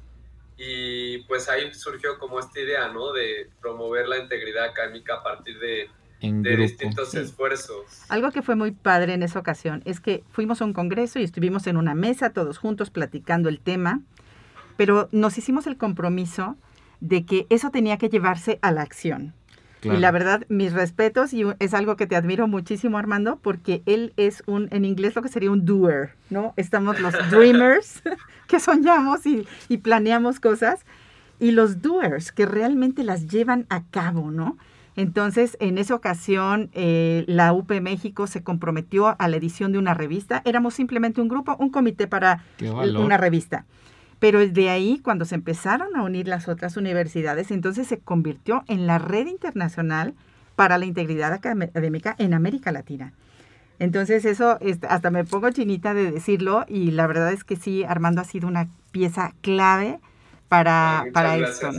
y 0.58 1.20
pues 1.24 1.50
ahí 1.50 1.74
surgió 1.74 2.20
como 2.20 2.40
esta 2.40 2.60
idea, 2.60 2.90
¿no? 2.90 3.14
De 3.14 3.50
promover 3.62 4.08
la 4.08 4.18
integridad 4.18 4.66
académica 4.66 5.16
a 5.16 5.24
partir 5.24 5.58
de, 5.60 5.90
distintos 6.20 7.14
esfuerzos. 7.16 8.06
Algo 8.08 8.32
que 8.32 8.42
fue 8.42 8.56
muy 8.56 8.72
padre 8.72 9.14
en 9.14 9.24
esa 9.24 9.40
ocasión 9.40 9.82
es 9.86 10.00
que 10.00 10.24
fuimos 10.32 10.62
a 10.62 10.66
un 10.66 10.72
congreso 10.74 11.20
y 11.20 11.24
estuvimos 11.24 11.68
en 11.68 11.76
una 11.76 11.96
mesa 11.96 12.32
todos 12.32 12.58
juntos 12.58 12.90
platicando 12.90 13.50
el 13.50 13.60
tema, 13.60 14.02
pero 14.78 15.10
nos 15.12 15.38
hicimos 15.38 15.68
el 15.68 15.78
compromiso 15.78 16.56
de 17.02 17.26
que 17.26 17.46
eso 17.50 17.72
tenía 17.72 17.98
que 17.98 18.08
llevarse 18.08 18.60
a 18.62 18.72
la 18.72 18.84
acción. 18.84 19.34
Y 19.84 19.98
la 19.98 20.12
verdad, 20.12 20.46
mis 20.50 20.74
respetos, 20.74 21.34
y 21.34 21.44
es 21.60 21.74
algo 21.74 21.96
que 21.96 22.08
te 22.08 22.16
admiro 22.16 22.48
muchísimo, 22.48 22.98
Armando, 22.98 23.40
porque 23.42 23.84
él 23.86 24.14
es 24.18 24.44
un, 24.46 24.68
en 24.72 24.86
inglés 24.86 25.16
lo 25.16 25.22
que 25.22 25.30
sería 25.30 25.52
un 25.52 25.66
doer, 25.66 26.16
¿no? 26.30 26.54
Estamos 26.58 27.00
los 27.00 27.14
dreamers, 27.32 28.02
que 28.48 28.60
soñamos 28.60 29.26
y, 29.26 29.48
y, 29.70 29.78
planeamos 29.78 30.40
cosas, 30.40 30.86
y 31.40 31.52
los 31.52 31.82
doers, 31.82 32.32
que 32.32 32.46
realmente 32.46 33.04
las 33.04 33.28
llevan 33.28 33.66
a 33.70 33.84
cabo, 33.84 34.32
¿no? 34.32 34.58
Entonces, 34.96 35.58
en 35.60 35.78
esa 35.78 35.96
ocasión, 35.96 36.70
eh, 36.74 37.24
la 37.28 37.54
UP 37.54 37.72
México 37.82 38.28
se 38.28 38.44
comprometió 38.44 39.16
a 39.18 39.28
la 39.28 39.38
edición 39.38 39.72
de 39.72 39.80
una 39.80 39.94
revista. 39.94 40.42
Éramos 40.46 40.76
simplemente 40.76 41.20
un 41.20 41.30
grupo, 41.30 41.56
un 41.60 41.70
comité 41.70 42.08
para 42.08 42.44
una 42.62 43.18
revista. 43.18 43.66
Pero 44.24 44.48
de 44.48 44.70
ahí, 44.70 45.02
cuando 45.04 45.26
se 45.26 45.36
empezaron 45.36 45.98
a 45.98 46.02
unir 46.02 46.30
las 46.30 46.48
otras 46.48 46.78
universidades, 46.78 47.52
entonces 47.52 47.88
se 47.88 48.00
convirtió 48.00 48.64
en 48.70 48.88
la 48.88 48.98
red 48.98 49.28
internacional 49.28 50.14
para 50.56 50.78
la 50.78 50.86
integridad 50.86 51.34
académica 51.34 52.16
en 52.18 52.34
América 52.34 52.72
Latina. 52.72 53.12
Entonces 53.80 54.24
eso 54.24 54.60
hasta 54.88 55.12
me 55.12 55.26
pongo 55.26 55.50
chinita 55.50 55.94
de 55.94 56.10
decirlo 56.10 56.64
y 56.70 56.92
la 56.92 57.06
verdad 57.06 57.34
es 57.34 57.44
que 57.44 57.58
sí, 57.58 57.84
Armando 57.84 58.22
ha 58.22 58.24
sido 58.24 58.48
una 58.48 58.70
pieza 58.94 59.34
clave 59.42 60.00
para, 60.48 61.04
para 61.12 61.36
esto. 61.36 61.72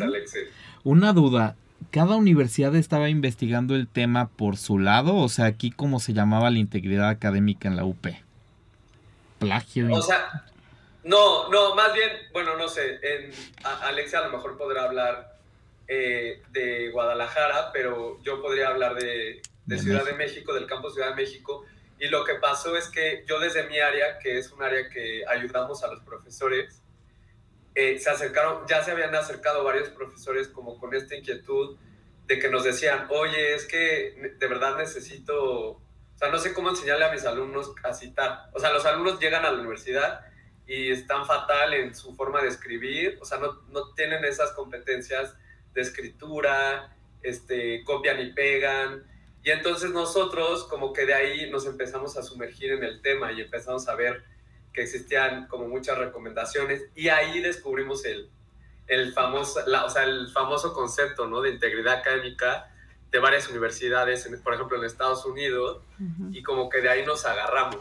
Una 0.83 1.15
duda, 1.15 1.57
¿cada 1.93 2.15
universidad 2.15 2.77
estaba 2.77 3.09
investigando 3.09 3.75
el 3.75 3.89
tema 3.89 4.29
por 4.29 4.59
su 4.59 4.79
lado? 4.79 5.17
O 5.17 5.31
sea, 5.31 5.47
aquí 5.47 5.71
cómo 5.71 5.99
se 5.99 6.13
llamaba 6.13 6.51
la 6.51 6.59
integridad 6.59 7.09
académica 7.09 7.69
en 7.69 7.77
la 7.77 7.87
UP. 7.87 8.07
Plagio. 9.39 9.91
O 9.95 10.03
sea, 10.03 10.45
no, 11.05 11.51
no, 11.51 11.75
más 11.75 11.93
bien, 11.93 12.11
bueno, 12.33 12.57
no 12.57 12.67
sé, 12.69 12.99
en, 13.03 13.31
Alexia 13.83 14.21
a 14.21 14.29
lo 14.29 14.37
mejor 14.37 14.57
podrá 14.57 14.85
hablar 14.85 15.39
eh, 15.87 16.43
de 16.51 16.91
Guadalajara, 16.91 17.71
pero 17.73 18.23
yo 18.23 18.41
podría 18.41 18.69
hablar 18.69 18.95
de, 18.95 19.43
Ciudad 19.79 20.05
de 20.05 20.15
México, 20.15 20.55
del 20.55 20.67
campo 20.67 20.91
Ciudad 20.91 21.11
de 21.11 21.15
México. 21.15 21.65
Y 21.99 22.09
lo 22.09 22.25
que 22.25 22.35
pasó 22.35 22.77
es 22.77 22.89
que 22.89 23.25
yo 23.27 23.39
desde 23.39 23.67
mi 23.69 23.79
área, 23.79 24.19
que 24.19 24.39
es 24.39 24.51
un 24.51 24.63
área 24.63 24.89
que 24.89 25.25
ayudamos 25.27 25.83
a 25.85 25.89
los 25.89 26.01
profesores, 26.01 26.83
eh, 27.75 27.99
se 27.99 28.11
acercaron, 28.11 28.67
ya 28.67 28.83
se 28.83 28.91
habían 28.91 29.15
acercado 29.15 29.65
varios 29.65 29.89
profesores 29.91 30.49
como 30.49 30.79
con 30.79 30.95
esta 30.95 31.17
inquietud 31.17 31.77
de 32.27 32.39
que 32.39 32.49
nos 32.49 32.65
decían, 32.65 33.07
oye, 33.11 33.55
es 33.55 33.67
que 33.67 34.35
de 34.39 34.49
verdad 34.49 34.77
necesito, 34.77 35.71
o 35.71 35.83
sea, 36.17 36.31
no 36.31 36.39
sé 36.39 36.55
cómo 36.55 36.71
enseñarle 36.71 37.05
a 37.05 37.13
mis 37.13 37.25
alumnos 37.25 37.75
a 37.83 37.93
citar. 37.93 38.51
O 38.53 38.59
sea, 38.59 38.73
los 38.73 38.87
alumnos 38.87 39.21
llegan 39.21 39.45
a 39.45 39.51
la 39.51 39.59
universidad 39.59 40.21
y 40.67 40.91
están 40.91 41.27
fatal 41.27 41.75
en 41.75 41.95
su 41.95 42.15
forma 42.15 42.43
de 42.43 42.49
escribir, 42.49 43.19
o 43.21 43.25
sea, 43.25 43.39
no, 43.39 43.61
no 43.69 43.93
tienen 43.95 44.25
esas 44.25 44.53
competencias 44.53 45.37
de 45.75 45.83
escritura, 45.83 46.95
este, 47.23 47.83
copian 47.85 48.21
y 48.21 48.33
pegan. 48.33 49.05
Y 49.43 49.51
entonces 49.51 49.91
nosotros 49.91 50.65
como 50.65 50.93
que 50.93 51.05
de 51.05 51.15
ahí 51.15 51.51
nos 51.51 51.67
empezamos 51.67 52.17
a 52.17 52.23
sumergir 52.23 52.73
en 52.73 52.85
el 52.85 53.03
tema 53.03 53.33
y 53.33 53.43
empezamos 53.43 53.89
a 53.89 53.95
ver 53.95 54.25
que 54.73 54.83
existían 54.83 55.47
como 55.49 55.69
muchas 55.69 55.99
recomendaciones 55.99 56.85
y 56.95 57.09
ahí 57.09 57.41
descubrimos 57.41 58.05
el, 58.05 58.31
el, 58.87 59.13
famoso, 59.13 59.61
o 59.61 59.91
sea, 59.91 60.05
el 60.05 60.29
famoso 60.33 60.73
concepto 60.73 61.27
¿no? 61.27 61.41
de 61.43 61.51
integridad 61.51 61.95
académica 61.95 62.71
de 63.11 63.19
varias 63.21 63.49
universidades, 63.49 64.29
por 64.43 64.55
ejemplo 64.55 64.77
en 64.77 64.85
Estados 64.85 65.25
Unidos, 65.25 65.83
y 66.33 66.43
como 66.43 66.69
que 66.69 66.81
de 66.81 66.89
ahí 66.89 67.07
nos 67.07 67.25
agarramos. 67.25 67.79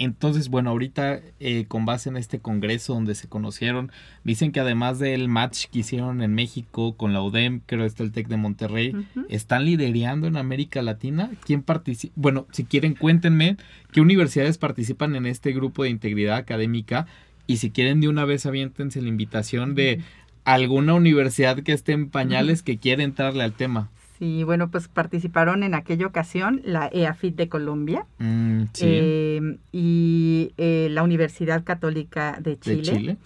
Entonces, 0.00 0.48
bueno, 0.48 0.70
ahorita 0.70 1.20
eh, 1.40 1.66
con 1.68 1.84
base 1.84 2.08
en 2.08 2.16
este 2.16 2.38
congreso 2.38 2.94
donde 2.94 3.14
se 3.14 3.28
conocieron, 3.28 3.92
dicen 4.24 4.50
que 4.50 4.58
además 4.58 4.98
del 4.98 5.28
match 5.28 5.66
que 5.66 5.80
hicieron 5.80 6.22
en 6.22 6.34
México 6.34 6.96
con 6.96 7.12
la 7.12 7.20
UDEM, 7.20 7.60
creo 7.66 7.82
que 7.82 7.86
está 7.86 8.02
el 8.02 8.10
TEC 8.10 8.28
de 8.28 8.38
Monterrey, 8.38 8.96
están 9.28 9.66
liderando 9.66 10.26
en 10.26 10.38
América 10.38 10.80
Latina. 10.80 11.30
¿Quién 11.44 11.62
participa? 11.62 12.14
Bueno, 12.16 12.46
si 12.50 12.64
quieren, 12.64 12.94
cuéntenme 12.94 13.58
qué 13.92 14.00
universidades 14.00 14.56
participan 14.56 15.16
en 15.16 15.26
este 15.26 15.52
grupo 15.52 15.82
de 15.82 15.90
integridad 15.90 16.38
académica 16.38 17.06
y 17.46 17.58
si 17.58 17.70
quieren 17.70 18.00
de 18.00 18.08
una 18.08 18.24
vez 18.24 18.46
aviéntense 18.46 19.02
la 19.02 19.08
invitación 19.08 19.74
de 19.74 20.00
alguna 20.44 20.94
universidad 20.94 21.60
que 21.62 21.74
esté 21.74 21.92
en 21.92 22.08
pañales 22.08 22.62
que 22.62 22.78
quiera 22.78 23.02
entrarle 23.02 23.44
al 23.44 23.52
tema. 23.52 23.90
Sí, 24.20 24.44
bueno, 24.44 24.70
pues 24.70 24.86
participaron 24.86 25.62
en 25.62 25.72
aquella 25.74 26.06
ocasión 26.06 26.60
la 26.62 26.90
EAFIT 26.92 27.36
de 27.36 27.48
Colombia 27.48 28.04
mm, 28.18 28.64
em, 28.82 29.56
y 29.72 30.52
eh, 30.58 30.88
la 30.90 31.02
Universidad 31.02 31.64
Católica 31.64 32.36
de 32.38 32.58
Chile. 32.58 33.16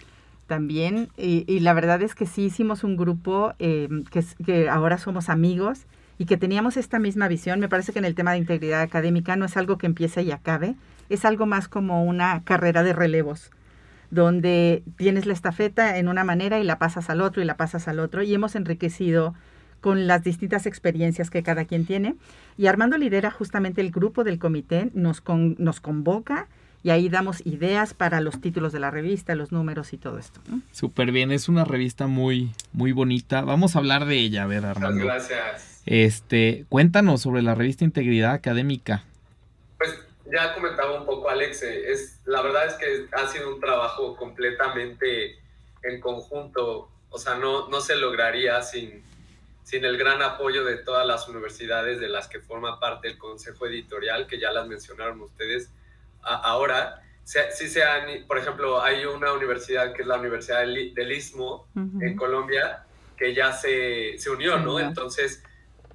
También, 0.47 1.09
y, 1.17 1.59
la 1.59 1.73
verdad 1.73 2.01
es 2.01 2.15
que 2.15 2.25
sí 2.25 2.43
hicimos 2.43 2.85
un 2.85 2.95
grupo 2.95 3.53
em, 3.59 4.05
que, 4.05 4.23
que 4.45 4.69
ahora 4.69 4.97
somos 4.97 5.27
amigos 5.27 5.85
y 6.17 6.27
que 6.27 6.37
teníamos 6.37 6.77
esta 6.77 6.97
misma 6.97 7.27
visión. 7.27 7.59
Me 7.59 7.67
parece 7.67 7.91
que 7.91 7.99
en 7.99 8.05
el 8.05 8.15
tema 8.15 8.31
de 8.31 8.37
integridad 8.37 8.79
académica 8.79 9.35
no 9.35 9.43
es 9.43 9.57
algo 9.57 9.77
que 9.77 9.87
empiece 9.87 10.23
y 10.23 10.31
acabe, 10.31 10.75
es 11.09 11.25
algo 11.25 11.45
más 11.45 11.67
como 11.67 12.05
una 12.05 12.41
carrera 12.45 12.83
de 12.83 12.93
relevos 12.93 13.51
donde 14.11 14.83
tienes 14.95 15.25
la 15.25 15.33
estafeta 15.33 15.97
en 15.97 16.07
una 16.07 16.23
manera 16.23 16.59
y 16.59 16.63
la 16.63 16.79
pasas 16.79 17.09
al 17.09 17.19
otro 17.19 17.41
y 17.41 17.45
la 17.45 17.57
pasas 17.57 17.89
al 17.89 17.99
otro 17.99 18.23
y 18.23 18.33
hemos 18.33 18.55
enriquecido 18.55 19.33
con 19.81 20.07
las 20.07 20.23
distintas 20.23 20.65
experiencias 20.65 21.29
que 21.29 21.43
cada 21.43 21.65
quien 21.65 21.85
tiene. 21.85 22.15
Y 22.57 22.67
Armando 22.67 22.97
lidera 22.97 23.31
justamente 23.31 23.81
el 23.81 23.91
grupo 23.91 24.23
del 24.23 24.39
comité, 24.39 24.89
nos, 24.93 25.23
nos 25.27 25.79
convoca 25.79 26.47
y 26.85 26.91
ahí 26.91 27.09
damos 27.09 27.43
ideas 27.47 27.95
para 27.95 28.21
los 28.21 28.39
títulos 28.39 28.71
de 28.71 28.79
la 28.79 28.91
revista, 28.91 29.33
los 29.33 29.51
números 29.51 29.91
y 29.93 29.97
todo 29.97 30.19
esto. 30.19 30.39
Súper 30.71 31.11
bien, 31.11 31.31
es 31.31 31.49
una 31.49 31.65
revista 31.65 32.05
muy, 32.05 32.51
muy 32.73 32.91
bonita. 32.91 33.41
Vamos 33.41 33.75
a 33.75 33.79
hablar 33.79 34.05
de 34.05 34.17
ella, 34.17 34.43
a 34.43 34.45
ver, 34.45 34.65
Armando. 34.65 35.03
Muchas 35.03 35.27
gracias. 35.27 35.81
Este, 35.87 36.65
cuéntanos 36.69 37.23
sobre 37.23 37.41
la 37.41 37.55
revista 37.55 37.85
Integridad 37.85 38.33
Académica. 38.33 39.03
Pues 39.79 39.99
ya 40.31 40.53
comentaba 40.53 40.99
un 40.99 41.07
poco 41.07 41.27
Alex, 41.27 41.63
eh, 41.63 41.91
es, 41.91 42.19
la 42.25 42.43
verdad 42.43 42.67
es 42.67 42.73
que 42.75 43.07
ha 43.15 43.27
sido 43.29 43.55
un 43.55 43.59
trabajo 43.59 44.15
completamente 44.15 45.37
en 45.81 45.99
conjunto, 45.99 46.89
o 47.09 47.17
sea, 47.17 47.33
no, 47.35 47.67
no 47.69 47.81
se 47.81 47.95
lograría 47.95 48.61
sin, 48.61 49.03
sin 49.65 49.83
el 49.83 49.97
gran 49.97 50.21
apoyo 50.21 50.63
de 50.63 50.77
todas 50.77 51.07
las 51.07 51.27
universidades 51.27 51.99
de 51.99 52.07
las 52.07 52.27
que 52.27 52.39
forma 52.39 52.79
parte 52.79 53.07
el 53.07 53.17
consejo 53.17 53.65
editorial, 53.65 54.27
que 54.27 54.39
ya 54.39 54.51
las 54.51 54.67
mencionaron 54.67 55.19
ustedes 55.21 55.71
ahora. 56.21 57.01
Sí 57.23 57.67
se 57.67 57.83
han, 57.83 58.27
por 58.27 58.37
ejemplo, 58.37 58.83
hay 58.83 59.05
una 59.05 59.33
universidad 59.33 59.91
que 59.93 60.03
es 60.03 60.07
la 60.07 60.19
Universidad 60.19 60.59
del, 60.59 61.11
Istmo 61.11 61.67
en 61.75 62.15
Colombia, 62.15 62.85
que 63.17 63.33
ya 63.33 63.53
se, 63.53 64.19
se 64.19 64.29
unió, 64.29 64.59
¿no? 64.59 64.79
Entonces, 64.79 65.41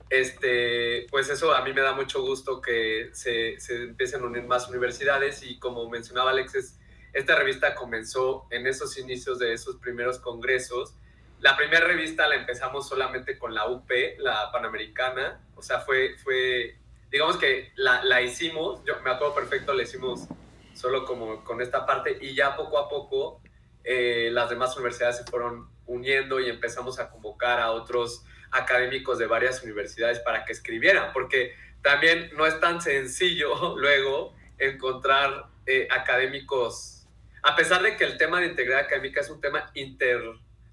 este, 0.09 1.07
pues 1.09 1.31
eso 1.31 1.55
a 1.55 1.63
mí 1.63 1.73
me 1.73 1.83
da 1.83 1.93
mucho 1.93 2.23
gusto 2.23 2.61
que 2.61 3.11
se, 3.13 3.61
se 3.61 3.85
empiecen 3.85 4.23
a 4.23 4.27
unir 4.27 4.43
más 4.43 4.69
universidades 4.69 5.45
y 5.45 5.61
como 5.61 5.89
mencionaba 5.89 6.33
Alex, 6.33 6.75
esta 7.13 7.37
revista 7.37 7.77
comenzó 7.77 8.49
en 8.51 8.67
esos 8.67 8.99
inicios 8.99 9.39
de 9.39 9.53
esos 9.53 9.77
primeros 9.77 10.19
congresos 10.19 10.97
la 11.41 11.57
primera 11.57 11.87
revista 11.87 12.29
la 12.29 12.35
empezamos 12.37 12.89
solamente 12.89 13.39
con 13.39 13.55
la 13.55 13.67
UP, 13.67 13.91
la 14.19 14.51
Panamericana, 14.53 15.41
o 15.55 15.63
sea, 15.63 15.81
fue, 15.81 16.17
fue 16.23 16.77
digamos 17.11 17.37
que 17.37 17.73
la, 17.77 18.05
la 18.05 18.21
hicimos, 18.23 18.85
yo 18.85 19.01
me 19.03 19.11
acuerdo 19.11 19.35
perfecto, 19.35 19.73
la 19.73 19.83
hicimos 19.83 20.27
solo 20.75 21.05
como 21.05 21.45
con 21.45 21.61
esta 21.61 21.87
parte 21.87 22.19
y 22.21 22.35
ya 22.35 22.57
poco 22.57 22.79
a 22.79 22.89
poco 22.89 23.43
eh, 23.85 24.31
las 24.33 24.51
demás 24.51 24.77
universidades 24.77 25.19
se 25.19 25.25
fueron 25.25 25.69
uniendo 25.87 26.41
y 26.41 26.49
empezamos 26.49 26.99
a 27.01 27.11
convocar 27.11 27.61
a 27.61 27.73
otros 27.73 28.25
académicos 28.51 29.19
de 29.19 29.27
varias 29.27 29.63
universidades 29.63 30.21
para 30.21 30.45
que 30.45 30.53
escribieran, 30.53 31.13
porque 31.13 31.55
también 31.83 32.31
no 32.37 32.47
es 32.47 32.61
tan 32.61 32.81
sencillo 32.81 33.77
luego 33.79 34.35
encontrar 34.59 35.47
eh, 35.67 35.89
académicos, 35.91 37.07
a 37.43 37.57
pesar 37.57 37.83
de 37.83 37.97
que 37.97 38.05
el 38.05 38.19
tema 38.19 38.41
de 38.41 38.47
integridad 38.47 38.81
académica 38.81 39.21
es 39.21 39.31
un 39.31 39.41
tema 39.41 39.71
inter 39.75 40.21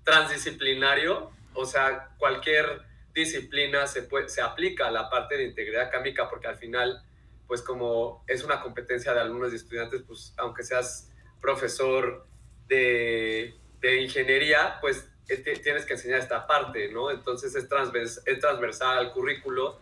transdisciplinario, 0.08 1.32
o 1.54 1.66
sea, 1.66 2.12
cualquier 2.18 2.82
disciplina 3.14 3.86
se, 3.88 4.08
se 4.28 4.42
aplica 4.42 4.88
a 4.88 4.92
la 4.92 5.10
parte 5.10 5.36
de 5.36 5.44
integridad 5.44 5.88
académica 5.88 6.30
porque 6.30 6.48
al 6.48 6.58
final, 6.58 7.04
pues 7.46 7.62
como 7.62 8.24
es 8.26 8.42
una 8.46 8.62
competencia 8.62 9.14
de 9.14 9.20
alumnos 9.20 9.52
y 9.52 9.58
estudiantes, 9.58 10.04
pues 10.08 10.34
aunque 10.38 10.64
seas 10.64 11.12
profesor 11.42 12.26
de, 12.70 13.54
de 13.82 14.02
ingeniería, 14.02 14.78
pues 14.80 15.10
eh, 15.28 15.60
tienes 15.62 15.86
que 15.86 15.96
enseñar 15.96 16.20
esta 16.20 16.48
parte, 16.48 16.90
¿no? 16.90 17.12
Entonces 17.12 17.54
es, 17.54 17.68
transvers, 17.68 18.22
es 18.26 18.40
transversal 18.40 19.00
al 19.00 19.12
currículo, 19.12 19.78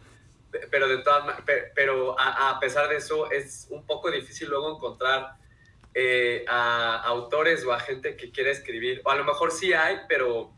pero, 0.72 0.88
de 0.88 1.04
todas, 1.04 1.36
pero 1.76 2.20
a 2.20 2.60
pesar 2.60 2.90
de 2.90 2.96
eso 2.96 3.30
es 3.30 3.68
un 3.70 3.86
poco 3.86 4.10
difícil 4.10 4.50
luego 4.50 4.76
encontrar 4.76 5.36
eh, 5.98 6.44
a 6.50 6.98
autores 7.06 7.64
o 7.64 7.72
a 7.72 7.80
gente 7.80 8.18
que 8.18 8.30
quiere 8.30 8.52
escribir, 8.52 9.02
o 9.06 9.12
a 9.12 9.16
lo 9.16 9.24
mejor 9.24 9.52
sí 9.52 9.72
hay, 9.72 10.00
pero... 10.10 10.52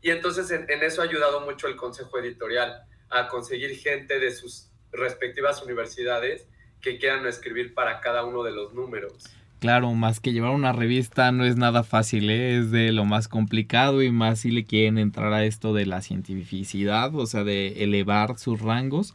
Y 0.00 0.10
entonces 0.10 0.50
en, 0.52 0.66
eso 0.82 1.00
ha 1.02 1.04
ayudado 1.04 1.40
mucho 1.40 1.66
el 1.66 1.74
consejo 1.74 2.16
editorial 2.18 2.84
a 3.10 3.26
conseguir 3.26 3.76
gente 3.76 4.20
de 4.20 4.30
sus 4.30 4.70
respectivas 4.92 5.62
universidades 5.62 6.46
que 6.80 6.98
quieran 6.98 7.26
escribir 7.26 7.74
para 7.74 8.00
cada 8.00 8.24
uno 8.24 8.44
de 8.44 8.52
los 8.52 8.72
números. 8.72 9.24
Claro, 9.58 9.92
más 9.94 10.20
que 10.20 10.32
llevar 10.32 10.50
una 10.50 10.72
revista 10.72 11.32
no 11.32 11.44
es 11.44 11.56
nada 11.56 11.82
fácil, 11.82 12.30
¿eh? 12.30 12.58
es 12.58 12.70
de 12.70 12.92
lo 12.92 13.04
más 13.04 13.26
complicado 13.26 14.02
y 14.02 14.12
más 14.12 14.40
si 14.40 14.52
le 14.52 14.64
quieren 14.64 14.98
entrar 14.98 15.32
a 15.32 15.44
esto 15.44 15.74
de 15.74 15.86
la 15.86 16.02
cientificidad, 16.02 17.12
o 17.16 17.26
sea, 17.26 17.42
de 17.42 17.82
elevar 17.82 18.38
sus 18.38 18.60
rangos, 18.60 19.12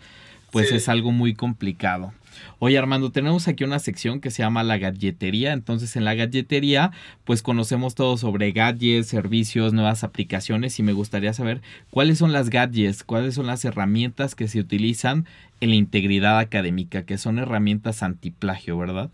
pues 0.52 0.74
es 0.74 0.90
algo 0.90 1.12
muy 1.12 1.36
complicado. 1.36 2.12
Oye 2.60 2.78
Armando, 2.78 3.12
tenemos 3.12 3.48
aquí 3.48 3.64
una 3.64 3.80
sección 3.80 4.22
que 4.22 4.32
se 4.32 4.44
llama 4.44 4.64
la 4.64 4.78
galletería. 4.78 5.54
Entonces 5.54 5.96
en 5.96 6.06
la 6.06 6.16
galletería 6.16 6.92
pues 7.26 7.42
conocemos 7.42 7.96
todo 7.96 8.18
sobre 8.18 8.52
gadgets, 8.52 9.08
servicios, 9.08 9.74
nuevas 9.74 10.04
aplicaciones 10.04 10.80
y 10.80 10.84
me 10.84 10.94
gustaría 10.94 11.34
saber 11.34 11.62
cuáles 11.90 12.18
son 12.18 12.34
las 12.34 12.50
gadgets, 12.50 13.04
cuáles 13.04 13.36
son 13.36 13.48
las 13.48 13.64
herramientas 13.66 14.36
que 14.36 14.48
se 14.48 14.60
utilizan 14.60 15.28
en 15.62 15.70
la 15.70 15.76
integridad 15.76 16.40
académica, 16.40 17.06
que 17.06 17.18
son 17.18 17.40
herramientas 17.40 18.04
antiplagio, 18.04 18.78
¿verdad? 18.78 19.10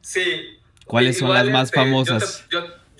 Sí. 0.00 0.58
¿Cuáles 0.86 1.18
son 1.18 1.32
las 1.32 1.48
más 1.48 1.68
este, 1.68 1.76
famosas? 1.76 2.46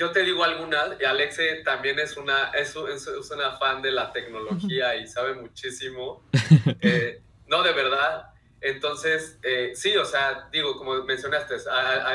Yo 0.01 0.13
te, 0.13 0.23
digo 0.23 0.43
algunas, 0.43 0.99
y 0.99 1.05
Alexe 1.05 1.57
también 1.63 1.99
es 1.99 2.17
una, 2.17 2.53
es, 2.59 2.75
es 2.75 3.31
una 3.31 3.59
fan 3.59 3.83
de 3.83 3.91
la 3.91 4.11
tecnología 4.11 4.97
y 4.97 5.07
sabe 5.07 5.35
muchísimo. 5.35 6.23
Eh, 6.81 7.21
no, 7.49 7.63
de 7.63 7.73
verdad, 7.73 8.31
entonces, 8.61 9.39
eh, 9.43 9.73
sí, 9.75 9.97
o 9.97 10.05
sea, 10.05 10.49
digo, 10.53 10.77
como 10.77 11.03
mencionaste, 11.05 11.55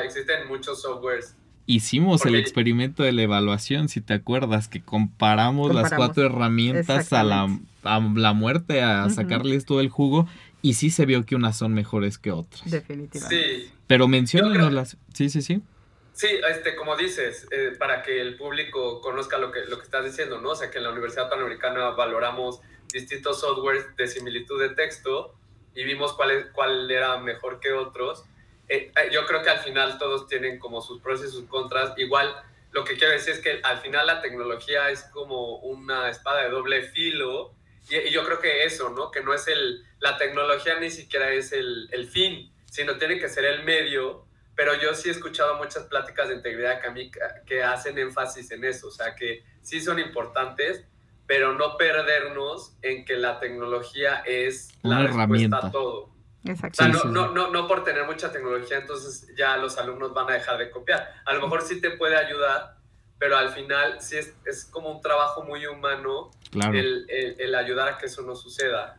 existen 0.03 0.47
muchos 0.47 0.81
softwares. 0.81 1.35
Hicimos 1.67 2.25
el 2.27 2.35
experimento 2.35 3.01
de 3.01 3.11
la 3.11 3.23
evaluación, 3.23 3.89
si 3.89 3.99
te 3.99 4.13
acuerdas, 4.13 4.67
que 4.67 4.83
comparamos, 4.83 5.73
las 5.73 5.91
cuatro 5.93 6.27
herramientas 6.27 7.11
a 7.11 7.23
la, 7.23 7.47
la 7.83 8.33
muerte, 8.33 8.83
a 8.83 9.09
sacarles 9.09 9.65
todo 9.65 9.81
el 9.81 9.89
jugo, 9.89 10.27
y 10.61 10.75
sí 10.75 10.91
se 10.91 11.05
vio 11.05 11.25
que 11.25 11.35
unas 11.35 11.57
son 11.57 11.73
mejores 11.73 12.19
que 12.19 12.31
otras. 12.31 12.69
Definitivamente. 12.69 13.59
Sí. 13.65 13.71
Pero 13.87 14.07
menciónanos 14.07 14.73
las... 14.73 14.97
Sí, 15.13 15.29
sí, 15.29 15.41
sí. 15.41 15.61
Sí, 16.13 16.27
este, 16.49 16.75
como 16.75 16.95
dices, 16.95 17.47
eh, 17.51 17.75
para 17.77 18.01
que 18.01 18.21
el 18.21 18.37
público 18.37 19.01
conozca 19.01 19.37
lo 19.37 19.51
que, 19.51 19.65
lo 19.65 19.77
que 19.77 19.83
estás 19.83 20.05
diciendo, 20.05 20.39
¿no? 20.39 20.51
O 20.51 20.55
sea, 20.55 20.71
que 20.71 20.77
en 20.77 20.85
la 20.85 20.91
Universidad 20.91 21.29
Panamericana 21.29 21.89
valoramos 21.89 22.61
distintos 22.93 23.41
softwares 23.41 23.85
de 23.97 24.07
similitud 24.07 24.61
de 24.61 24.69
texto 24.69 25.35
y 25.75 25.83
vimos 25.83 26.13
cuál, 26.13 26.51
cuál 26.53 26.89
era 26.89 27.17
mejor 27.17 27.59
que 27.59 27.73
otros. 27.73 28.23
Eh, 28.67 28.91
eh, 28.95 29.09
yo 29.11 29.25
creo 29.25 29.43
que 29.43 29.49
al 29.49 29.59
final 29.59 29.99
todos 29.99 30.27
tienen 30.27 30.57
como 30.57 30.81
sus 30.81 31.01
pros 31.01 31.23
y 31.23 31.27
sus 31.29 31.45
contras. 31.45 31.93
Igual 31.97 32.33
lo 32.71 32.83
que 32.83 32.97
quiero 32.97 33.13
decir 33.13 33.33
es 33.33 33.39
que 33.39 33.59
al 33.63 33.79
final 33.79 34.07
la 34.07 34.21
tecnología 34.21 34.89
es 34.89 35.03
como 35.13 35.57
una 35.57 36.09
espada 36.09 36.43
de 36.43 36.49
doble 36.49 36.81
filo 36.83 37.53
y, 37.89 38.09
yo 38.09 38.25
creo 38.25 38.39
que 38.39 38.63
eso, 38.63 38.89
¿no? 38.89 39.11
Que 39.11 39.21
no 39.21 39.33
es 39.33 39.47
el, 39.47 39.85
la 39.99 40.17
tecnología 40.17 40.79
ni 40.79 40.89
siquiera 40.89 41.29
es 41.31 41.51
el, 41.51 41.87
el, 41.91 42.07
fin, 42.07 42.51
sino 42.65 42.97
tiene 42.97 43.19
que 43.19 43.29
ser 43.29 43.45
el 43.45 43.63
medio. 43.63 44.25
Pero 44.55 44.73
yo 44.75 44.93
sí 44.93 45.09
he 45.09 45.11
escuchado 45.11 45.55
muchas 45.55 45.83
pláticas 45.83 46.29
de 46.29 46.35
integridad 46.35 46.73
académica 46.73 47.43
que 47.45 47.61
hacen 47.61 47.97
énfasis 47.97 48.51
en 48.51 48.63
eso, 48.63 48.87
o 48.87 48.91
sea, 48.91 49.13
que 49.13 49.43
sí 49.61 49.81
son 49.81 49.99
importantes, 49.99 50.85
pero 51.27 51.53
no 51.53 51.77
perdernos 51.77 52.75
en 52.81 53.05
que 53.05 53.15
la 53.17 53.39
tecnología 53.39 54.17
es 54.25 54.69
una 54.83 54.99
la 55.03 55.09
herramienta. 55.09 55.57
a 55.67 55.71
todo. 55.71 56.09
Exacto. 56.43 56.83
O 56.83 56.85
sea, 56.85 56.87
no, 56.89 57.11
no, 57.11 57.31
no, 57.31 57.49
no 57.49 57.67
por 57.67 57.83
tener 57.83 58.05
mucha 58.05 58.31
tecnología, 58.31 58.77
entonces 58.77 59.33
ya 59.35 59.57
los 59.57 59.77
alumnos 59.79 60.13
van 60.13 60.29
a 60.29 60.33
dejar 60.33 60.57
de 60.59 60.69
copiar. 60.69 61.07
A 61.25 61.33
lo 61.33 61.41
mejor 61.41 61.63
sí 61.63 61.81
te 61.81 61.91
puede 61.91 62.15
ayudar, 62.15 62.75
pero 63.17 63.35
al 63.37 63.49
final 63.49 63.99
sí 63.99 64.17
es, 64.17 64.35
es 64.45 64.65
como 64.65 64.91
un 64.91 65.01
trabajo 65.01 65.43
muy 65.43 65.65
humano 65.65 66.29
Claro. 66.51 66.77
el, 66.77 67.05
el- 67.09 67.35
el 67.39 67.55
ayudar 67.55 67.87
a 67.89 67.97
que 67.97 68.05
eso 68.05 68.21
no 68.21 68.35
suceda. 68.35 68.95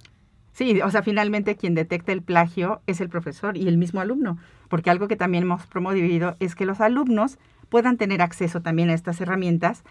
Sí, 0.52 0.80
o 0.82 0.90
sea, 0.90 1.02
finalmente 1.02 1.56
quien 1.56 1.74
detecta 1.74 2.12
el 2.12 2.22
plagio 2.22 2.80
es 2.86 3.00
el 3.00 3.08
profesor 3.10 3.56
y 3.56 3.68
el 3.68 3.76
mismo 3.76 4.00
alumno, 4.00 4.38
porque 4.68 4.90
algo 4.90 5.06
que 5.06 5.14
también 5.16 5.44
hemos 5.44 5.66
promovido 5.66 6.34
es 6.40 6.54
que 6.56 6.64
los 6.66 6.80
alumnos 6.80 7.38
puedan 7.68 7.96
tener 7.98 8.22
acceso 8.22 8.60
también 8.62 8.90
a 8.90 8.94
estas 8.94 9.20
herramientas 9.20 9.84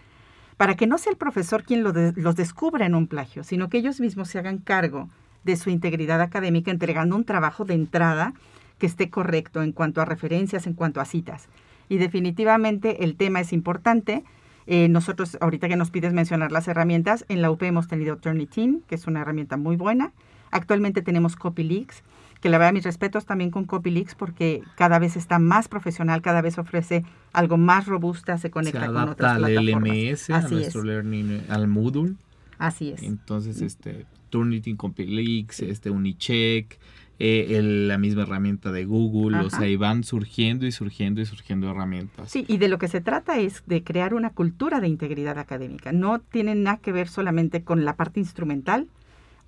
para 0.57 0.75
que 0.75 0.87
no 0.87 0.97
sea 0.97 1.11
el 1.11 1.17
profesor 1.17 1.63
quien 1.63 1.83
los 1.83 2.35
descubra 2.35 2.85
en 2.85 2.95
un 2.95 3.07
plagio, 3.07 3.43
sino 3.43 3.69
que 3.69 3.77
ellos 3.77 3.99
mismos 3.99 4.29
se 4.29 4.39
hagan 4.39 4.57
cargo 4.57 5.09
de 5.43 5.57
su 5.57 5.69
integridad 5.69 6.21
académica 6.21 6.71
entregando 6.71 7.15
un 7.15 7.25
trabajo 7.25 7.65
de 7.65 7.75
entrada 7.75 8.33
que 8.79 8.87
esté 8.87 9.09
correcto 9.09 9.61
en 9.61 9.71
cuanto 9.71 10.01
a 10.01 10.05
referencias, 10.05 10.67
en 10.67 10.73
cuanto 10.73 11.01
a 11.01 11.05
citas. 11.05 11.47
Y 11.87 11.97
definitivamente 11.97 13.03
el 13.03 13.15
tema 13.15 13.39
es 13.39 13.53
importante. 13.53 14.23
Eh, 14.67 14.89
nosotros, 14.89 15.37
ahorita 15.41 15.67
que 15.67 15.75
nos 15.75 15.91
pides 15.91 16.13
mencionar 16.13 16.51
las 16.51 16.67
herramientas, 16.67 17.25
en 17.29 17.41
la 17.41 17.51
UP 17.51 17.61
hemos 17.63 17.87
tenido 17.87 18.17
Turnitin, 18.17 18.83
que 18.87 18.95
es 18.95 19.07
una 19.07 19.21
herramienta 19.21 19.57
muy 19.57 19.75
buena. 19.75 20.13
Actualmente 20.51 21.01
tenemos 21.01 21.35
CopyLeaks, 21.35 22.03
que 22.45 22.49
la 22.51 22.59
verdad 22.59 22.73
mis 22.73 22.83
respetos 22.83 23.25
también 23.25 23.49
con 23.49 23.65
CopyLeaks 23.65 24.13
porque 24.13 24.61
cada 24.75 24.99
vez 24.99 25.15
está 25.17 25.39
más 25.39 25.67
profesional, 25.67 26.21
cada 26.21 26.43
vez 26.43 26.59
ofrece 26.59 27.03
algo 27.33 27.57
más 27.57 27.87
robusta, 27.87 28.37
se 28.37 28.43
Se 28.43 28.51
conecta 28.51 28.85
con 28.85 28.97
adapta 28.97 29.11
otras 29.13 29.31
al 29.31 29.39
plataformas. 29.39 29.89
LMS, 29.97 30.31
a 30.31 30.37
Así 30.37 30.53
nuestro 30.53 30.81
es. 30.81 30.85
learning, 30.85 31.41
al 31.49 31.67
Moodle. 31.67 32.13
Así 32.59 32.91
es. 32.91 33.01
Entonces, 33.01 33.63
este, 33.63 34.05
Turnitin, 34.29 34.77
CompiLeaks, 34.77 35.61
este, 35.61 35.89
Unicheck, 35.89 36.77
eh, 37.17 37.47
el- 37.57 37.87
la 37.87 37.97
misma 37.97 38.21
herramienta 38.21 38.71
de 38.71 38.85
Google, 38.85 39.39
o 39.39 39.49
sea, 39.49 39.67
y 39.67 39.75
van 39.75 40.03
surgiendo 40.03 40.67
y 40.67 40.71
surgiendo 40.71 41.19
y 41.21 41.25
surgiendo 41.25 41.71
herramientas. 41.71 42.29
Sí, 42.31 42.45
y 42.47 42.57
de 42.57 42.67
lo 42.67 42.77
que 42.77 42.89
se 42.89 43.01
trata 43.01 43.39
es 43.39 43.63
de 43.65 43.83
crear 43.83 44.13
una 44.13 44.29
cultura 44.29 44.81
de 44.81 44.87
integridad 44.87 45.39
académica. 45.39 45.91
No 45.91 46.19
tiene 46.19 46.53
nada 46.53 46.77
que 46.77 46.91
ver 46.91 47.07
solamente 47.07 47.63
con 47.63 47.85
la 47.85 47.95
parte 47.95 48.19
instrumental 48.19 48.87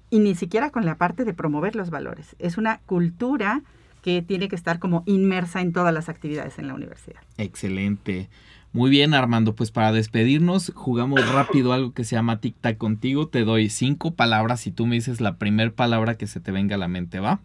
y 0.10 0.20
ni 0.20 0.36
siquiera 0.36 0.70
con 0.70 0.86
la 0.86 0.96
parte 0.96 1.26
de 1.26 1.34
promover 1.34 1.76
los 1.76 1.90
valores. 1.90 2.36
Es 2.40 2.58
una 2.58 2.80
cultura 2.86 3.62
que 4.02 4.22
tiene 4.22 4.48
que 4.48 4.56
estar 4.56 4.80
como 4.80 5.04
inmersa 5.06 5.60
en 5.62 5.74
todas 5.74 5.94
las 5.94 6.08
actividades 6.08 6.60
en 6.60 6.68
la 6.68 6.74
universidad. 6.74 7.20
Excelente. 7.38 8.30
Muy 8.74 8.90
bien, 8.90 9.14
Armando. 9.14 9.56
Pues 9.56 9.72
para 9.72 9.92
despedirnos, 9.92 10.72
jugamos 10.76 11.28
rápido 11.34 11.74
algo 11.74 11.94
que 11.94 12.04
se 12.04 12.16
llama 12.16 12.40
Tic 12.40 12.56
Tac 12.62 12.78
contigo. 12.78 13.28
Te 13.28 13.44
doy 13.44 13.70
cinco 13.70 14.12
palabras 14.14 14.66
y 14.68 14.72
tú 14.72 14.86
me 14.86 14.96
dices 14.96 15.20
la 15.20 15.38
primera 15.38 15.72
palabra 15.72 16.16
que 16.16 16.28
se 16.28 16.40
te 16.40 16.52
venga 16.52 16.76
a 16.76 16.80
la 16.80 16.88
mente, 16.88 17.20
¿va? 17.20 17.40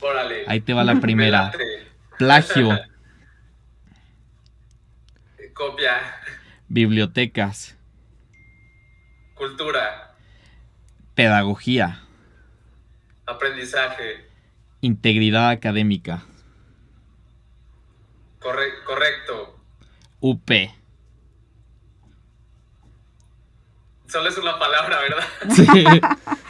Órale. 0.00 0.44
Ahí 0.46 0.60
te 0.60 0.74
va 0.74 0.84
la 0.84 0.94
Me 0.96 1.00
primera. 1.00 1.50
Plagio, 2.18 2.70
Copia. 5.54 5.92
bibliotecas, 6.68 7.76
Cultura. 9.34 10.15
Pedagogía, 11.26 12.02
Aprendizaje. 13.26 14.28
integridad 14.82 15.48
académica, 15.50 16.22
Corre- 18.38 18.84
correcto. 18.84 19.56
UP. 20.20 20.50
Solo 24.06 24.28
es 24.28 24.38
una 24.38 24.56
palabra, 24.58 25.00
¿verdad? 25.00 25.24
Sí. 25.56 25.66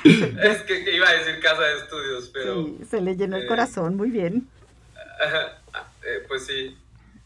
Es 0.42 0.62
que 0.62 0.94
iba 0.94 1.09
a 1.09 1.12
decir 1.14 1.40
casa 1.40 1.62
de 1.62 1.79
estudios, 1.79 2.31
pero 2.33 2.64
Sí, 2.66 2.79
se 2.88 3.00
le 3.00 3.16
llenó 3.16 3.37
el 3.37 3.42
eh, 3.44 3.46
corazón, 3.46 3.96
muy 3.96 4.11
bien. 4.11 4.46
eh, 5.24 6.24
pues 6.29 6.46
sí. 6.46 6.76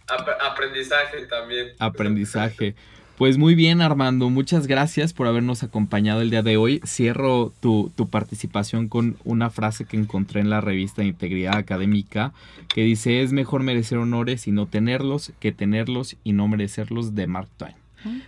Ap- 0.09 0.40
aprendizaje 0.40 1.26
también. 1.26 1.72
Aprendizaje. 1.79 2.74
Pues 3.21 3.37
muy 3.37 3.55
bien, 3.55 3.83
Armando. 3.83 4.31
Muchas 4.31 4.67
gracias 4.67 5.13
por 5.13 5.27
habernos 5.27 5.63
acompañado 5.63 6.23
el 6.23 6.31
día 6.31 6.43
de 6.43 6.57
hoy. 6.57 6.81
Cierro 6.87 7.53
tu, 7.61 7.93
tu 7.95 8.09
participación 8.09 8.89
con 8.89 9.19
una 9.25 9.51
frase 9.51 9.85
que 9.85 9.99
encontré 9.99 10.41
en 10.41 10.49
la 10.49 10.63
revista 10.63 11.05
Integridad 11.05 11.57
Académica 11.57 12.33
que 12.75 12.81
dice, 12.83 13.21
es 13.21 13.35
mejor 13.35 13.63
merecer 13.63 13.99
honores 13.99 14.49
y 14.49 14.53
no 14.53 14.65
tenerlos 14.65 15.33
que 15.39 15.53
tenerlos 15.53 16.17
y 16.25 16.33
no 16.33 16.49
merecerlos 16.49 17.15
de 17.15 17.27
Mark 17.27 17.51
Twain. 17.59 17.75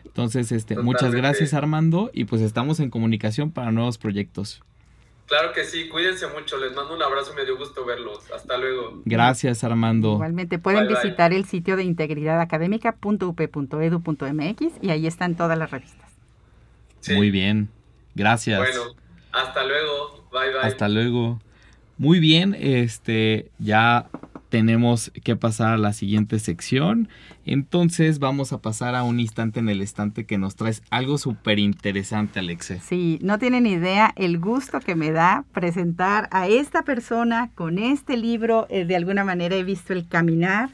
Entonces, 0.05 0.53
este, 0.53 0.77
muchas 0.77 1.15
gracias, 1.15 1.55
Armando, 1.55 2.11
y 2.13 2.25
pues 2.25 2.43
estamos 2.43 2.79
en 2.79 2.91
comunicación 2.91 3.51
para 3.51 3.73
nuevos 3.73 3.97
proyectos. 3.97 4.61
Claro 5.27 5.53
que 5.53 5.65
sí, 5.65 5.89
cuídense 5.89 6.27
mucho. 6.29 6.57
Les 6.59 6.75
mando 6.75 6.95
un 6.95 7.03
abrazo 7.03 7.33
y 7.33 7.37
me 7.37 7.45
dio 7.45 7.57
gusto 7.57 7.85
verlos. 7.85 8.31
Hasta 8.33 8.57
luego. 8.59 9.01
Gracias, 9.05 9.63
Armando. 9.65 10.15
Igualmente 10.15 10.59
pueden 10.59 10.87
Bye, 10.87 10.95
bye. 10.95 11.03
visitar 11.03 11.33
el 11.33 11.45
sitio 11.47 11.77
de 11.77 11.85
integridadacadémica.up.edu.mx 11.85 14.63
y 14.83 14.91
ahí 14.91 15.07
están 15.07 15.37
todas 15.37 15.57
las 15.57 15.71
revistas. 15.71 16.11
Sí. 17.01 17.15
Muy 17.15 17.31
bien. 17.31 17.69
Gracias. 18.15 18.59
Bueno, 18.59 18.95
hasta 19.33 19.65
luego. 19.65 20.27
Bye, 20.33 20.51
bye. 20.51 20.61
Hasta 20.63 20.89
luego. 20.89 21.41
Muy 21.99 22.21
bien, 22.21 22.57
este 22.59 23.51
ya 23.59 24.09
tenemos 24.53 25.11
que 25.25 25.35
pasar 25.35 25.73
a 25.73 25.77
la 25.79 25.95
siguiente 25.95 26.39
sección. 26.39 27.09
Entonces 27.47 28.19
vamos 28.19 28.53
a 28.53 28.61
pasar 28.61 28.95
a 28.95 29.03
un 29.03 29.19
instante 29.19 29.61
en 29.61 29.71
el 29.71 29.81
estante 29.81 30.27
que 30.27 30.37
nos 30.37 30.57
traes 30.57 30.83
algo 30.91 31.17
súper 31.17 31.59
interesante, 31.59 32.39
Alexe. 32.39 32.79
Sí, 32.81 33.19
no 33.23 33.39
tienen 33.39 33.65
idea 33.65 34.13
el 34.15 34.39
gusto 34.39 34.81
que 34.81 34.95
me 34.95 35.11
da 35.11 35.47
presentar 35.55 36.29
a 36.33 36.49
esta 36.49 36.83
persona 36.83 37.51
con 37.55 37.79
este 37.79 38.19
libro. 38.19 38.67
Eh, 38.69 38.85
de 38.85 38.95
alguna 38.95 39.25
manera 39.25 39.57
he 39.57 39.65
visto 39.65 39.95
el 39.95 40.07
caminar 40.07 40.69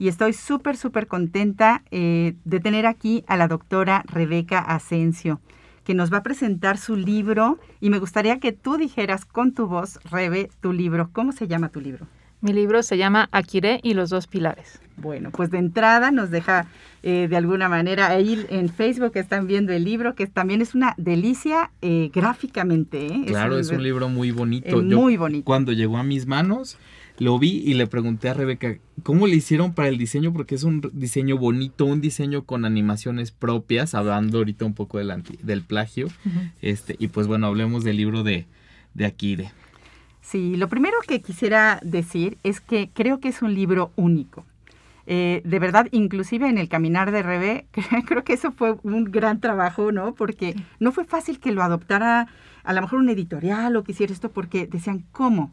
y 0.00 0.08
estoy 0.08 0.32
súper, 0.32 0.76
súper 0.76 1.06
contenta 1.06 1.84
eh, 1.92 2.34
de 2.44 2.58
tener 2.58 2.84
aquí 2.84 3.22
a 3.28 3.36
la 3.36 3.46
doctora 3.46 4.02
Rebeca 4.08 4.58
Asensio, 4.58 5.40
que 5.84 5.94
nos 5.94 6.12
va 6.12 6.16
a 6.16 6.22
presentar 6.24 6.78
su 6.78 6.96
libro 6.96 7.60
y 7.80 7.90
me 7.90 8.00
gustaría 8.00 8.40
que 8.40 8.50
tú 8.50 8.76
dijeras 8.76 9.24
con 9.24 9.54
tu 9.54 9.68
voz, 9.68 10.00
Rebe, 10.10 10.50
tu 10.60 10.72
libro. 10.72 11.10
¿Cómo 11.12 11.30
se 11.30 11.46
llama 11.46 11.68
tu 11.68 11.80
libro? 11.80 12.08
Mi 12.44 12.52
libro 12.52 12.82
se 12.82 12.98
llama 12.98 13.28
Akire 13.32 13.80
y 13.82 13.94
los 13.94 14.10
dos 14.10 14.26
pilares. 14.26 14.78
Bueno, 14.98 15.30
pues 15.30 15.50
de 15.50 15.56
entrada 15.58 16.10
nos 16.10 16.30
deja 16.30 16.66
eh, 17.02 17.26
de 17.28 17.36
alguna 17.36 17.68
manera 17.70 18.08
ahí 18.08 18.44
en 18.50 18.68
Facebook 18.68 19.12
están 19.14 19.46
viendo 19.46 19.72
el 19.72 19.82
libro, 19.84 20.14
que 20.14 20.26
también 20.26 20.60
es 20.60 20.74
una 20.74 20.94
delicia 20.98 21.70
eh, 21.80 22.10
gráficamente. 22.14 23.06
¿eh? 23.06 23.22
Claro, 23.26 23.58
es 23.58 23.70
un 23.70 23.82
libro 23.82 24.08
muy 24.10 24.30
bonito. 24.30 24.80
eh, 24.80 24.86
Yo, 24.88 25.00
muy 25.00 25.16
bonito. 25.16 25.44
Cuando 25.44 25.72
llegó 25.72 25.96
a 25.96 26.02
mis 26.04 26.26
manos, 26.26 26.76
lo 27.18 27.38
vi 27.38 27.62
y 27.64 27.74
le 27.74 27.86
pregunté 27.86 28.28
a 28.28 28.34
Rebeca, 28.34 28.76
¿cómo 29.02 29.26
le 29.26 29.36
hicieron 29.36 29.72
para 29.72 29.88
el 29.88 29.96
diseño? 29.96 30.32
Porque 30.34 30.54
es 30.54 30.64
un 30.64 30.82
diseño 30.92 31.38
bonito, 31.38 31.86
un 31.86 32.00
diseño 32.02 32.44
con 32.44 32.64
animaciones 32.66 33.30
propias, 33.32 33.94
hablando 33.94 34.38
ahorita 34.38 34.64
un 34.66 34.74
poco 34.74 34.98
del, 34.98 35.10
anti- 35.10 35.38
del 35.42 35.62
plagio. 35.62 36.08
Este, 36.60 36.94
y 36.98 37.08
pues 37.08 37.26
bueno, 37.26 37.46
hablemos 37.46 37.84
del 37.84 37.96
libro 37.96 38.22
de, 38.22 38.46
de 38.94 39.06
Akire. 39.06 39.50
Sí, 40.24 40.56
lo 40.56 40.68
primero 40.68 40.96
que 41.06 41.20
quisiera 41.20 41.78
decir 41.82 42.38
es 42.44 42.62
que 42.62 42.88
creo 42.94 43.20
que 43.20 43.28
es 43.28 43.42
un 43.42 43.54
libro 43.54 43.92
único. 43.94 44.46
Eh, 45.06 45.42
de 45.44 45.58
verdad, 45.58 45.86
inclusive 45.92 46.48
en 46.48 46.56
el 46.56 46.70
caminar 46.70 47.10
de 47.10 47.22
Rebe, 47.22 47.66
creo 48.06 48.24
que 48.24 48.32
eso 48.32 48.50
fue 48.50 48.74
un 48.84 49.04
gran 49.04 49.38
trabajo, 49.38 49.92
¿no? 49.92 50.14
Porque 50.14 50.56
no 50.80 50.92
fue 50.92 51.04
fácil 51.04 51.40
que 51.40 51.52
lo 51.52 51.62
adoptara 51.62 52.26
a 52.64 52.72
lo 52.72 52.80
mejor 52.80 53.00
un 53.00 53.10
editorial 53.10 53.76
o 53.76 53.84
que 53.84 53.92
hiciera 53.92 54.14
esto 54.14 54.30
porque 54.30 54.66
decían, 54.66 55.04
¿cómo? 55.12 55.52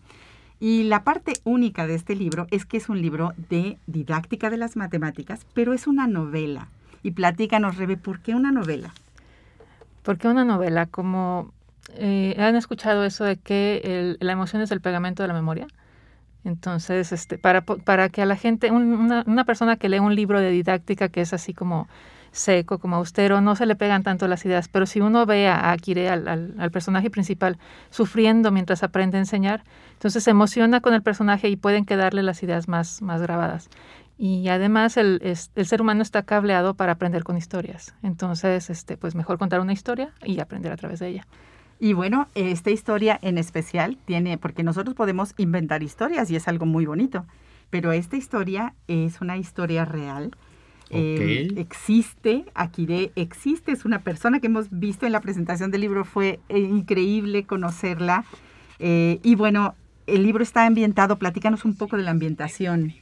Y 0.62 0.84
la 0.84 1.04
parte 1.04 1.34
única 1.44 1.86
de 1.86 1.96
este 1.96 2.16
libro 2.16 2.48
es 2.50 2.66
que 2.66 2.78
es 2.78 2.88
un 2.88 3.02
libro 3.02 3.34
de 3.50 3.78
didáctica 3.88 4.50
de 4.50 4.58
las 4.58 4.78
matemáticas, 4.78 5.46
pero 5.54 5.74
es 5.74 5.86
una 5.86 6.08
novela. 6.08 6.70
Y 7.04 7.12
platícanos, 7.12 7.76
Rebe, 7.76 7.98
¿por 7.98 8.22
qué 8.22 8.36
una 8.36 8.54
novela? 8.54 8.94
¿Por 10.04 10.18
qué 10.18 10.30
una 10.30 10.46
novela? 10.46 10.86
Como 10.86 11.52
eh, 11.96 12.36
han 12.40 12.56
escuchado 12.56 13.04
eso 13.06 13.24
de 13.24 13.38
que 13.38 13.82
el- 13.84 14.18
la 14.20 14.34
emoción 14.34 14.62
es 14.62 14.72
el 14.72 14.82
pegamento 14.82 15.24
de 15.24 15.28
la 15.28 15.34
memoria. 15.34 15.68
Entonces, 16.44 17.12
este, 17.12 17.38
para, 17.38 17.62
para 17.62 18.10
que 18.10 18.22
a 18.22 18.26
la 18.26 18.36
gente, 18.36 18.72
un- 18.72 18.94
una, 18.94 19.24
una 19.28 19.46
persona 19.46 19.76
que 19.78 19.90
lee 19.90 20.00
un 20.00 20.16
libro 20.16 20.40
de 20.40 20.50
didáctica 20.50 21.10
que 21.10 21.22
es 21.22 21.34
así 21.34 21.54
como 21.54 21.88
seco, 22.32 22.80
como 22.80 22.96
austero, 22.96 23.42
no 23.42 23.56
se 23.56 23.66
le 23.66 23.76
pegan 23.76 24.04
tanto 24.04 24.28
las 24.28 24.46
ideas. 24.46 24.68
Pero 24.70 24.86
si 24.86 25.02
uno 25.02 25.26
ve 25.26 25.48
a 25.50 25.72
Akire, 25.72 26.10
al, 26.10 26.28
al- 26.28 26.56
al 26.60 26.72
personaje 26.72 27.10
principal, 27.10 27.58
sufriendo 27.92 28.52
mientras 28.52 28.84
aprende 28.84 29.18
a 29.18 29.20
enseñar, 29.20 29.64
entonces 29.94 30.24
se 30.24 30.32
emociona 30.32 30.82
con 30.82 30.94
el 30.94 31.04
personaje 31.04 31.50
y 31.50 31.58
pueden 31.58 31.86
quedarle 31.86 32.24
las 32.24 32.42
ideas 32.44 32.68
más, 32.68 33.02
más 33.02 33.22
grabadas. 33.22 33.70
Y 34.18 34.48
además 34.50 34.98
el, 34.98 35.20
el 35.56 35.66
ser 35.66 35.82
humano 35.82 36.02
está 36.04 36.24
cableado 36.24 36.76
para 36.76 36.94
aprender 36.94 37.24
con 37.24 37.38
historias. 37.38 37.96
Entonces, 38.04 38.70
este, 38.70 38.96
pues 38.98 39.16
mejor 39.16 39.38
contar 39.38 39.60
una 39.62 39.74
historia 39.74 40.12
y 40.24 40.40
aprender 40.40 40.72
a 40.72 40.78
través 40.78 41.00
de 41.00 41.08
ella. 41.10 41.28
Y 41.84 41.94
bueno, 41.94 42.28
esta 42.36 42.70
historia 42.70 43.18
en 43.24 43.40
especial 43.40 43.98
tiene, 44.06 44.38
porque 44.38 44.62
nosotros 44.62 44.94
podemos 44.94 45.34
inventar 45.40 45.82
historias 45.82 46.30
y 46.30 46.36
es 46.36 46.48
algo 46.48 46.68
muy 46.68 46.86
bonito, 46.86 47.26
pero 47.72 47.92
esta 47.92 48.18
historia 48.18 48.76
es 48.88 49.20
una 49.20 49.36
historia 49.38 49.84
real. 49.84 50.30
Eh, 50.92 51.52
existe, 51.58 52.46
Akire 52.54 53.12
existe, 53.16 53.72
es 53.72 53.84
una 53.84 54.04
persona 54.04 54.40
que 54.40 54.46
hemos 54.46 54.68
visto 54.70 55.08
en 55.08 55.12
la 55.12 55.22
presentación 55.22 55.72
del 55.72 55.82
libro, 55.82 56.06
fue 56.06 56.40
eh, 56.50 56.60
increíble 56.60 57.46
conocerla. 57.46 58.26
Eh, 58.78 59.20
y 59.24 59.34
bueno, 59.34 59.74
el 60.06 60.22
libro 60.22 60.44
está 60.44 60.68
ambientado, 60.68 61.18
platícanos 61.18 61.66
un 61.66 61.76
poco 61.76 61.98
de 61.98 62.04
la 62.04 62.12
ambientación. 62.12 62.94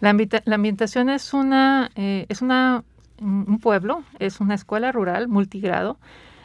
La, 0.00 0.16
la 0.46 0.54
ambientación 0.54 1.10
es 1.10 1.34
una, 1.34 1.90
eh, 1.96 2.24
es 2.30 2.40
una, 2.40 2.82
un 3.20 3.58
pueblo, 3.58 4.04
es 4.20 4.40
una 4.40 4.54
escuela 4.54 4.90
rural 4.90 5.28
multigrado. 5.28 5.98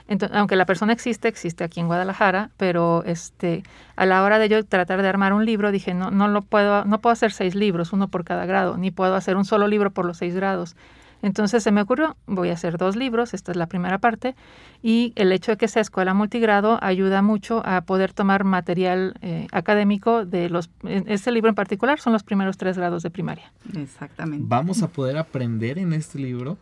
Entonces, 0.08 0.38
aunque 0.38 0.56
la 0.56 0.65
persona 0.65 0.93
existe, 0.93 1.28
existe 1.28 1.63
aquí 1.63 1.80
en 1.80 1.88
Guadalajara, 1.88 2.52
pero 2.58 3.04
este, 3.06 3.63
a 3.96 4.06
la 4.06 4.24
hora 4.24 4.39
de 4.39 4.50
yo 4.50 4.63
tratar 4.63 5.02
de 5.02 5.08
armar 5.08 5.34
un 5.34 5.46
libro, 5.46 5.72
dije, 5.72 5.93
no, 5.93 6.12
no 6.12 6.28
lo 6.28 6.41
puedo, 6.41 6.86
no 6.86 7.02
puedo 7.02 7.12
hacer 7.12 7.32
seis 7.32 7.56
libros, 7.56 7.93
uno 7.93 8.08
por 8.08 8.24
cada 8.24 8.46
grado, 8.46 8.78
ni 8.78 8.91
puedo 8.91 9.15
hacer 9.15 9.36
un 9.36 9.46
solo 9.46 9.67
libro 9.67 9.91
por 9.91 10.06
los 10.06 10.17
seis 10.17 10.36
grados. 10.36 10.76
Entonces 11.22 11.63
se 11.63 11.72
me 11.72 11.82
ocurrió, 11.82 12.15
voy 12.28 12.50
a 12.50 12.54
hacer 12.54 12.78
dos 12.78 12.96
libros, 12.96 13.34
esta 13.34 13.52
es 13.52 13.58
la 13.58 13.67
primera 13.67 13.98
parte, 13.98 14.36
y 14.84 15.13
el 15.15 15.32
hecho 15.32 15.52
de 15.52 15.58
que 15.58 15.67
sea 15.67 15.82
escuela 15.82 16.13
multigrado 16.13 16.78
ayuda 16.82 17.22
mucho 17.22 17.63
a 17.65 17.82
poder 17.82 18.13
tomar 18.13 18.43
material 18.43 19.15
eh, 19.22 19.48
académico 19.52 20.26
de 20.26 20.50
los, 20.50 20.70
este 20.84 21.32
libro 21.32 21.50
en 21.50 21.56
particular 21.56 22.00
son 22.00 22.13
los 22.13 22.24
primeros 22.24 22.58
tres 22.58 22.78
grados 22.78 23.04
de 23.04 23.10
primaria. 23.10 23.52
Exactamente. 23.76 24.46
¿Vamos 24.48 24.84
a 24.84 24.88
poder 24.88 25.17
aprender 25.17 25.80
en 25.80 25.93
este 25.93 26.20
libro 26.20 26.58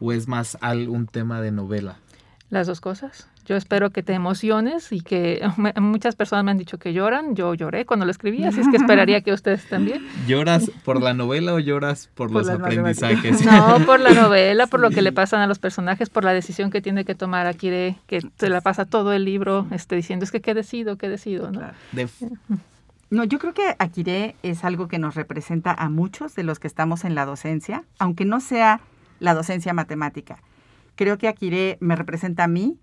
o 0.00 0.12
es 0.12 0.28
más 0.28 0.56
algún 0.62 1.06
tema 1.06 1.42
de 1.42 1.52
novela? 1.52 1.98
Las 2.54 2.68
dos 2.68 2.80
cosas. 2.80 3.26
Yo 3.46 3.56
espero 3.56 3.90
que 3.90 4.04
te 4.04 4.12
emociones 4.12 4.92
y 4.92 5.00
que 5.00 5.44
muchas 5.80 6.14
personas 6.14 6.44
me 6.44 6.52
han 6.52 6.56
dicho 6.56 6.78
que 6.78 6.92
lloran. 6.92 7.34
Yo 7.34 7.52
lloré 7.52 7.84
cuando 7.84 8.06
lo 8.06 8.12
escribí, 8.12 8.44
así 8.44 8.60
es 8.60 8.68
que 8.68 8.76
esperaría 8.76 9.22
que 9.22 9.32
ustedes 9.32 9.68
también. 9.68 10.06
¿Lloras 10.28 10.70
por 10.84 11.02
la 11.02 11.14
novela 11.14 11.52
o 11.52 11.58
lloras 11.58 12.08
por, 12.14 12.30
los 12.30 12.48
aprendizajes? 12.48 13.44
No, 13.44 13.84
por 13.84 13.98
la 13.98 14.10
novela, 14.10 14.68
por 14.68 14.78
lo 14.78 14.90
que 14.90 15.02
le 15.02 15.10
pasan 15.10 15.40
a 15.40 15.48
los 15.48 15.58
personajes, 15.58 16.10
por 16.10 16.22
la 16.22 16.32
decisión 16.32 16.70
que 16.70 16.80
tiene 16.80 17.04
que 17.04 17.16
tomar 17.16 17.48
Akire, 17.48 17.96
que 18.06 18.20
se 18.38 18.48
la 18.48 18.60
pasa 18.60 18.84
todo 18.84 19.12
el 19.12 19.24
libro 19.24 19.66
este, 19.72 19.96
diciendo 19.96 20.24
es 20.24 20.30
que 20.30 20.40
qué 20.40 20.54
decido, 20.54 20.96
qué 20.96 21.08
decido. 21.08 21.50
¿no? 21.50 21.60
No, 23.10 23.24
yo 23.24 23.40
creo 23.40 23.52
que 23.52 23.74
Akire 23.80 24.36
es 24.44 24.62
algo 24.62 24.86
que 24.86 25.00
nos 25.00 25.16
representa 25.16 25.72
a 25.72 25.88
muchos 25.88 26.36
de 26.36 26.44
los 26.44 26.60
que 26.60 26.68
estamos 26.68 27.04
en 27.04 27.16
la 27.16 27.26
docencia, 27.26 27.82
aunque 27.98 28.24
no 28.24 28.38
sea 28.38 28.80
la 29.18 29.34
docencia 29.34 29.74
matemática. 29.74 30.38
Creo 30.96 31.18
que 31.18 31.28
Akire 31.28 31.78
me 31.80 31.96
representa 31.96 32.44
a 32.44 32.48
mí 32.48 32.78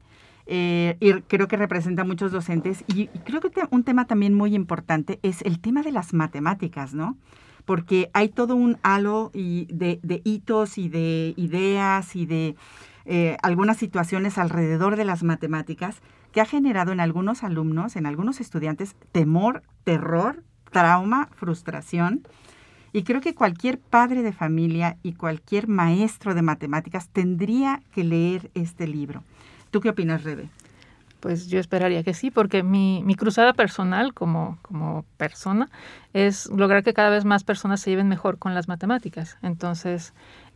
eh, 0.45 0.97
y 0.99 1.13
creo 1.21 1.47
que 1.47 1.57
representa 1.57 2.01
a 2.01 2.05
muchos 2.05 2.31
docentes. 2.31 2.83
Y, 2.87 3.07
creo 3.07 3.41
que 3.41 3.51
un 3.69 3.83
tema 3.83 4.05
también 4.05 4.33
muy 4.33 4.55
importante 4.55 5.19
es 5.23 5.41
el 5.43 5.59
tema 5.59 5.81
de 5.81 5.91
las 5.91 6.13
matemáticas, 6.13 6.93
¿no? 6.93 7.17
Porque 7.65 8.09
hay 8.13 8.29
todo 8.29 8.55
un 8.55 8.77
halo 8.81 9.31
y 9.33 9.65
de, 9.71 10.21
hitos 10.23 10.77
y 10.77 10.89
de 10.89 11.33
ideas 11.37 12.15
y 12.15 12.25
de 12.25 12.55
eh, 13.05 13.37
algunas 13.43 13.77
situaciones 13.77 14.37
alrededor 14.37 14.95
de 14.95 15.05
las 15.05 15.23
matemáticas 15.23 16.01
que 16.31 16.41
ha 16.41 16.45
generado 16.45 16.91
en 16.91 16.99
algunos 16.99 17.43
alumnos, 17.43 17.95
en 17.95 18.05
algunos 18.05 18.41
estudiantes, 18.41 18.95
temor, 19.11 19.63
terror, 19.83 20.43
trauma, 20.71 21.29
frustración. 21.35 22.27
Y 22.93 23.03
creo 23.03 23.21
que 23.21 23.35
cualquier 23.35 23.79
padre 23.79 24.21
de 24.21 24.33
familia 24.33 24.97
y 25.03 25.13
cualquier 25.13 25.67
maestro 25.67 26.33
de 26.33 26.41
matemáticas 26.41 27.09
tendría 27.09 27.81
que 27.93 28.03
leer 28.03 28.51
este 28.53 28.87
libro. 28.87 29.23
¿Tú 29.69 29.79
qué 29.79 29.89
opinas, 29.89 30.23
Rebe? 30.23 30.49
Pues 31.21 31.47
yo 31.47 31.59
esperaría 31.59 32.03
que 32.03 32.13
sí, 32.15 32.31
porque 32.31 32.63
mi, 32.63 33.03
mi 33.05 33.15
cruzada 33.15 33.53
personal 33.53 34.13
como, 34.13 34.57
como 34.63 35.05
persona 35.17 35.69
es 36.13 36.47
lograr 36.47 36.83
que 36.83 36.93
cada 36.93 37.11
vez 37.11 37.25
más 37.25 37.43
personas 37.43 37.79
se 37.79 37.91
lleven 37.91 38.07
mejor 38.07 38.39
con 38.39 38.55
las 38.55 38.67
matemáticas. 38.67 39.37
Entonces, 39.43 40.13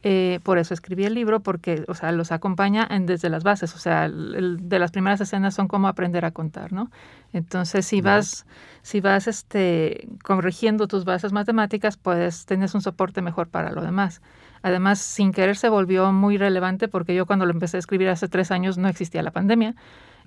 eh, 0.08 0.40
por 0.44 0.60
eso 0.60 0.76
escribí 0.76 1.06
el 1.06 1.16
libro, 1.16 1.40
porque, 1.40 1.84
o 1.88 1.96
sea, 1.96 2.12
los 2.12 2.32
acompaña 2.32 2.88
en, 2.92 3.08
desde 3.08 3.28
las 3.28 3.44
bases. 3.44 3.74
O 3.74 3.80
sea, 3.80 4.08
de 4.08 4.78
las 4.80 4.92
primeras 4.92 5.20
escenas 5.20 5.56
son 5.56 5.68
como 5.68 5.88
aprender 5.88 6.26
a 6.26 6.32
contar, 6.32 6.72
¿no? 6.74 6.92
Entonces, 7.34 7.88
si 7.88 8.02
vas, 8.02 8.46
si 8.84 9.02
vas 9.02 9.28
este, 9.28 10.08
corrigiendo 10.24 10.88
tus 10.88 11.06
bases 11.06 11.34
matemáticas, 11.34 11.98
pues 11.98 12.46
tienes 12.46 12.76
un 12.76 12.82
soporte 12.82 13.24
mejor 13.24 13.48
para 13.48 13.72
lo 13.72 13.82
demás. 13.82 14.22
Además, 14.66 14.98
sin 14.98 15.32
querer 15.32 15.58
se 15.58 15.70
volvió 15.70 16.12
muy 16.12 16.38
relevante 16.38 16.88
porque 16.88 17.14
yo 17.14 17.28
cuando 17.28 17.46
lo 17.46 17.52
empecé 17.52 17.78
a 17.78 17.80
escribir 17.80 18.10
hace 18.10 18.28
tres 18.28 18.50
años 18.50 18.80
no 18.80 18.88
existía 18.88 19.22
la 19.22 19.30
pandemia. 19.30 19.76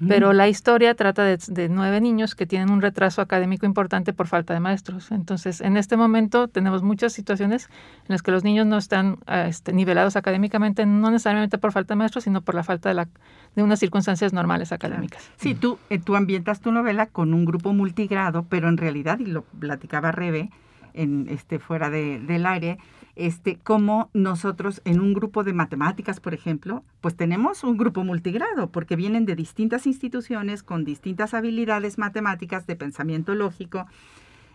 Pero 0.07 0.31
mm. 0.31 0.37
la 0.37 0.47
historia 0.47 0.95
trata 0.95 1.25
de, 1.25 1.69
nueve 1.69 2.01
niños 2.01 2.37
que 2.37 2.47
tienen 2.47 2.71
un 2.71 2.81
retraso 2.81 3.21
académico 3.21 3.67
importante 3.67 4.13
por 4.13 4.29
falta 4.29 4.55
de 4.55 4.61
maestros. 4.61 5.11
Entonces, 5.11 5.61
en 5.61 5.77
este 5.77 5.97
momento 5.97 6.47
tenemos 6.47 6.85
muchas 6.85 7.13
situaciones 7.13 7.69
en 8.03 8.11
las 8.11 8.23
que 8.23 8.31
los 8.31 8.45
niños 8.45 8.65
no 8.65 8.79
están 8.79 9.19
ah, 9.27 9.49
este, 9.49 9.73
nivelados 9.73 10.15
académicamente, 10.15 10.87
no 10.87 11.11
necesariamente 11.11 11.59
por 11.59 11.73
falta 11.73 11.95
de 11.95 11.99
maestros, 11.99 12.23
sino 12.23 12.41
por 12.41 12.55
la 12.55 12.63
falta 12.63 12.91
de, 12.91 12.95
la, 12.95 13.09
de 13.57 13.63
unas 13.65 13.81
circunstancias 13.81 14.33
normales 14.33 14.71
académicas. 14.71 15.29
Sí, 15.39 15.57
tú, 15.57 15.81
eh, 15.91 15.99
tú 15.99 16.15
ambientas 16.15 16.61
tu 16.61 16.71
novela 16.71 17.07
con 17.07 17.35
un 17.35 17.45
grupo 17.45 17.73
multigrado, 17.73 18.47
pero 18.49 18.69
en 18.69 18.77
realidad, 18.77 19.19
y 19.19 19.27
lo 19.27 19.43
platicaba 19.43 20.13
Rebe 20.13 20.51
en, 20.95 21.27
este, 21.29 21.59
fuera 21.59 21.91
de, 21.91 22.21
del 22.21 22.47
aire, 22.47 22.79
este, 23.19 23.57
como 23.57 24.11
nosotros 24.15 24.81
en 24.85 25.01
un 25.01 25.13
grupo 25.13 25.43
de 25.43 25.53
matemáticas, 25.53 26.21
por 26.21 26.35
ejemplo, 26.35 26.85
pues 27.01 27.17
tenemos 27.17 27.65
un 27.65 27.77
grupo 27.77 28.05
multigrado, 28.05 28.71
porque 28.71 28.95
vienen 28.95 29.27
de 29.27 29.35
distintas 29.35 29.87
instituciones 29.87 30.63
con 30.63 30.85
distintas 30.85 31.35
habilidades 31.35 31.99
matemáticas 31.99 32.67
de 32.69 32.77
pensamiento 32.77 33.35
lógico, 33.35 33.87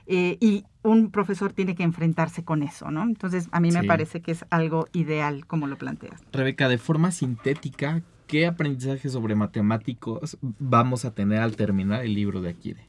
eh, 0.06 0.38
y 0.39 0.63
un 0.82 1.12
profesor 1.12 1.52
tiene 1.52 1.76
que 1.76 1.84
enfrentarse 1.84 2.43
con 2.43 2.63
eso, 2.63 2.89
¿no? 2.89 3.04
Entonces, 3.04 3.49
a 3.52 3.60
mí 3.60 3.71
me 3.71 3.84
parece 3.84 4.21
que 4.21 4.32
es 4.32 4.45
algo 4.49 4.88
ideal 4.93 5.45
como 5.45 5.67
lo 5.67 5.78
planteas. 5.78 6.21
Rebeca, 6.32 6.69
de 6.69 6.78
forma 6.78 7.12
sintética, 7.12 8.02
¿qué 8.28 8.47
aprendizaje 8.47 9.10
sobre 9.10 9.36
matemáticos 9.36 10.38
vamos 10.41 11.04
a 11.04 11.13
tener 11.13 11.39
al 11.39 11.56
terminar 11.56 12.04
el 12.06 12.13
libro 12.13 12.41
de 12.41 12.49
Akire? 12.49 12.86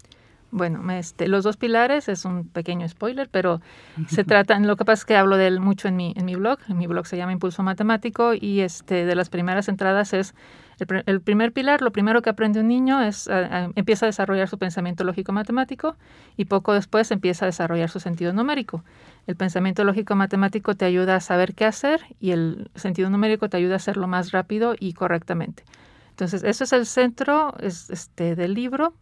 Bueno, 0.57 0.89
este, 0.93 1.27
los 1.27 1.43
dos 1.43 1.57
pilares 1.57 2.09
es 2.09 2.25
un 2.25 2.47
pequeño 2.47 2.89
spoiler, 2.89 3.29
pero 3.29 3.61
se 4.07 4.23
tratan, 4.23 4.69
lo 4.69 4.77
que 4.77 4.85
pasa 4.85 5.01
es 5.01 5.05
que 5.05 5.17
hablo 5.17 5.37
de 5.37 5.49
él 5.49 5.59
mucho 5.59 5.89
en 5.89 5.97
mi, 5.97 6.15
en 6.17 6.25
mi 6.25 6.37
blog, 6.37 6.61
en 6.69 6.79
mi 6.79 6.87
blog 6.87 7.09
se 7.09 7.17
llama 7.17 7.33
Impulso 7.33 7.65
Matemático 7.65 8.35
y 8.35 8.61
este, 8.61 9.05
de 9.05 9.17
las 9.17 9.31
primeras 9.31 9.69
entradas 9.69 10.13
es 10.13 10.33
el, 10.79 11.21
primer 11.23 11.53
pilar, 11.53 11.83
lo 11.83 11.91
primero 11.91 12.23
que 12.23 12.31
aprende 12.31 12.61
un 12.61 12.69
niño 12.69 13.03
es, 13.03 13.29
empieza 13.75 14.07
a 14.07 14.09
desarrollar 14.09 14.49
su 14.49 14.57
pensamiento 14.57 15.03
lógico 15.03 15.33
matemático 15.33 15.97
y 16.37 16.45
poco 16.45 16.73
después 16.73 17.11
empieza 17.11 17.47
a 17.47 17.49
desarrollar 17.49 17.91
su 17.91 17.99
sentido 17.99 18.33
numérico. 18.33 18.85
El 19.27 19.35
pensamiento 19.35 19.83
lógico 19.83 20.15
matemático 20.15 20.77
te 20.77 20.85
ayuda 20.85 21.17
a 21.17 21.21
saber 21.21 21.55
qué 21.55 21.65
hacer 21.65 22.01
y 22.21 22.31
el 22.31 22.71
sentido 22.77 23.11
numérico 23.11 23.49
te 23.49 23.57
ayuda 23.57 23.73
a 23.73 23.77
hacerlo 23.79 24.07
más 24.07 24.31
rápido 24.31 24.77
y 24.79 24.93
correctamente. 24.93 25.65
Entonces, 26.11 26.45
eso 26.45 26.63
es 26.63 26.73
el 26.73 26.87
centro 26.87 27.55
este, 27.59 28.37
del 28.37 28.55
libro. 28.55 28.95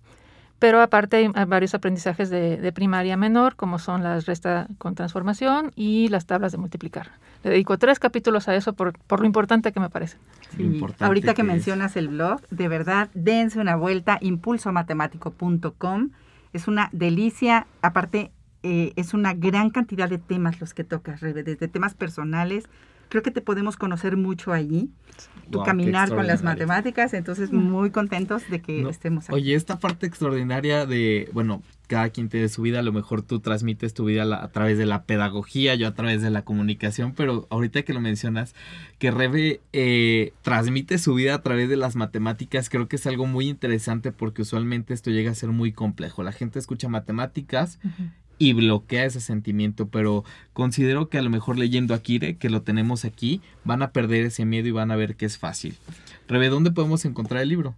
Pero 0.62 0.81
aparte 0.81 1.16
hay 1.16 1.44
varios 1.46 1.75
aprendizajes 1.75 2.31
de, 2.31 2.72
primaria 2.72 3.16
menor, 3.16 3.57
como 3.57 3.81
son 3.81 4.05
las 4.05 4.27
resta 4.27 4.68
con 4.79 4.94
transformación 4.94 5.72
y 5.75 6.07
las 6.07 6.27
tablas 6.27 6.53
de 6.53 6.59
multiplicar. 6.59 7.11
Le 7.42 7.51
dedico 7.51 7.79
tres 7.79 7.98
capítulos 7.98 8.46
a 8.46 8.55
eso 8.55 8.72
por, 8.72 8.94
lo 9.11 9.27
importante 9.27 9.72
que 9.72 9.81
me 9.81 9.90
parece. 9.90 10.18
Ahorita 11.01 11.35
que, 11.35 11.42
mencionas 11.42 11.96
el 11.96 12.07
blog, 12.07 12.42
de 12.51 12.68
verdad, 12.68 13.11
dense 13.12 13.59
una 13.59 13.75
vuelta, 13.75 14.18
impulsomatemático.com. 14.20 16.11
Es 16.53 16.68
una 16.68 16.90
delicia, 16.92 17.66
aparte 17.81 18.31
eh, 18.62 18.92
es 18.94 19.14
una 19.14 19.35
gran 19.35 19.70
cantidad 19.70 20.09
de 20.09 20.18
temas 20.18 20.61
los 20.61 20.75
que 20.75 20.85
tocas, 20.85 21.20
desde 21.20 21.57
temas 21.66 21.94
personales, 21.94 22.68
creo 23.09 23.25
que 23.25 23.33
te 23.33 23.40
podemos 23.40 23.77
conocer 23.77 24.16
mucho 24.16 24.53
allí, 24.53 24.90
tu 25.52 25.62
caminar 25.62 26.08
con 26.08 26.26
las 26.26 26.42
matemáticas, 26.42 27.14
entonces 27.14 27.52
muy 27.52 27.90
contentos 27.90 28.42
de 28.50 28.60
que 28.60 28.88
estemos 28.88 29.24
aquí. 29.24 29.34
Oye, 29.34 29.54
esta 29.54 29.78
parte 29.78 30.06
extraordinaria 30.06 30.86
de, 30.86 31.28
bueno, 31.32 31.62
cada 31.86 32.08
quien 32.08 32.28
tiene 32.28 32.48
su 32.48 32.62
vida, 32.62 32.78
a 32.78 32.82
lo 32.82 32.92
mejor 32.92 33.22
tú 33.22 33.40
transmites 33.40 33.92
tu 33.92 34.06
vida 34.06 34.22
a, 34.22 34.48
través 34.48 34.78
de 34.78 34.86
la 34.86 35.04
pedagogía, 35.04 35.74
yo 35.74 35.86
a 35.86 35.94
través 35.94 36.22
de 36.22 36.30
la 36.30 36.42
comunicación, 36.42 37.12
pero 37.14 37.46
ahorita 37.50 37.82
que 37.82 37.92
lo 37.92 38.00
mencionas, 38.00 38.54
que 38.98 39.10
Rebe 39.10 39.60
eh, 39.72 40.32
transmite 40.42 40.96
su 40.98 41.14
vida 41.14 41.34
a 41.34 41.42
través 41.42 41.68
de 41.68 41.76
las 41.76 41.94
matemáticas, 41.94 42.70
creo 42.70 42.88
que 42.88 42.96
es 42.96 43.06
algo 43.06 43.26
muy 43.26 43.48
interesante 43.48 44.10
porque 44.10 44.42
usualmente 44.42 44.94
esto 44.94 45.10
llega 45.10 45.30
a 45.30 45.34
ser 45.34 45.50
muy 45.50 45.72
complejo. 45.72 46.22
La 46.22 46.32
gente 46.32 46.58
escucha 46.58 46.88
matemáticas 46.88 47.78
y 48.42 48.55
bloquea 48.55 49.05
ese 49.05 49.20
sentimiento, 49.20 49.87
pero 49.87 50.24
considero 50.52 51.09
que 51.09 51.16
a 51.16 51.22
lo 51.22 51.31
mejor 51.31 51.59
leyendo 51.59 51.94
Akire, 51.94 52.38
que 52.38 52.50
lo 52.50 52.62
tenemos 52.62 53.05
aquí, 53.05 53.40
van 53.62 53.83
a 53.83 53.92
perder 53.92 54.26
ese 54.26 54.44
miedo 54.44 54.66
y 54.66 54.72
van 54.72 54.90
a 54.90 54.96
ver 54.96 55.14
que 55.14 55.26
es 55.26 55.38
fácil. 55.38 55.76
Rebe, 56.26 56.48
¿dónde 56.48 56.72
podemos 56.72 57.05
encontrar 57.05 57.42
el 57.42 57.50
libro? 57.50 57.76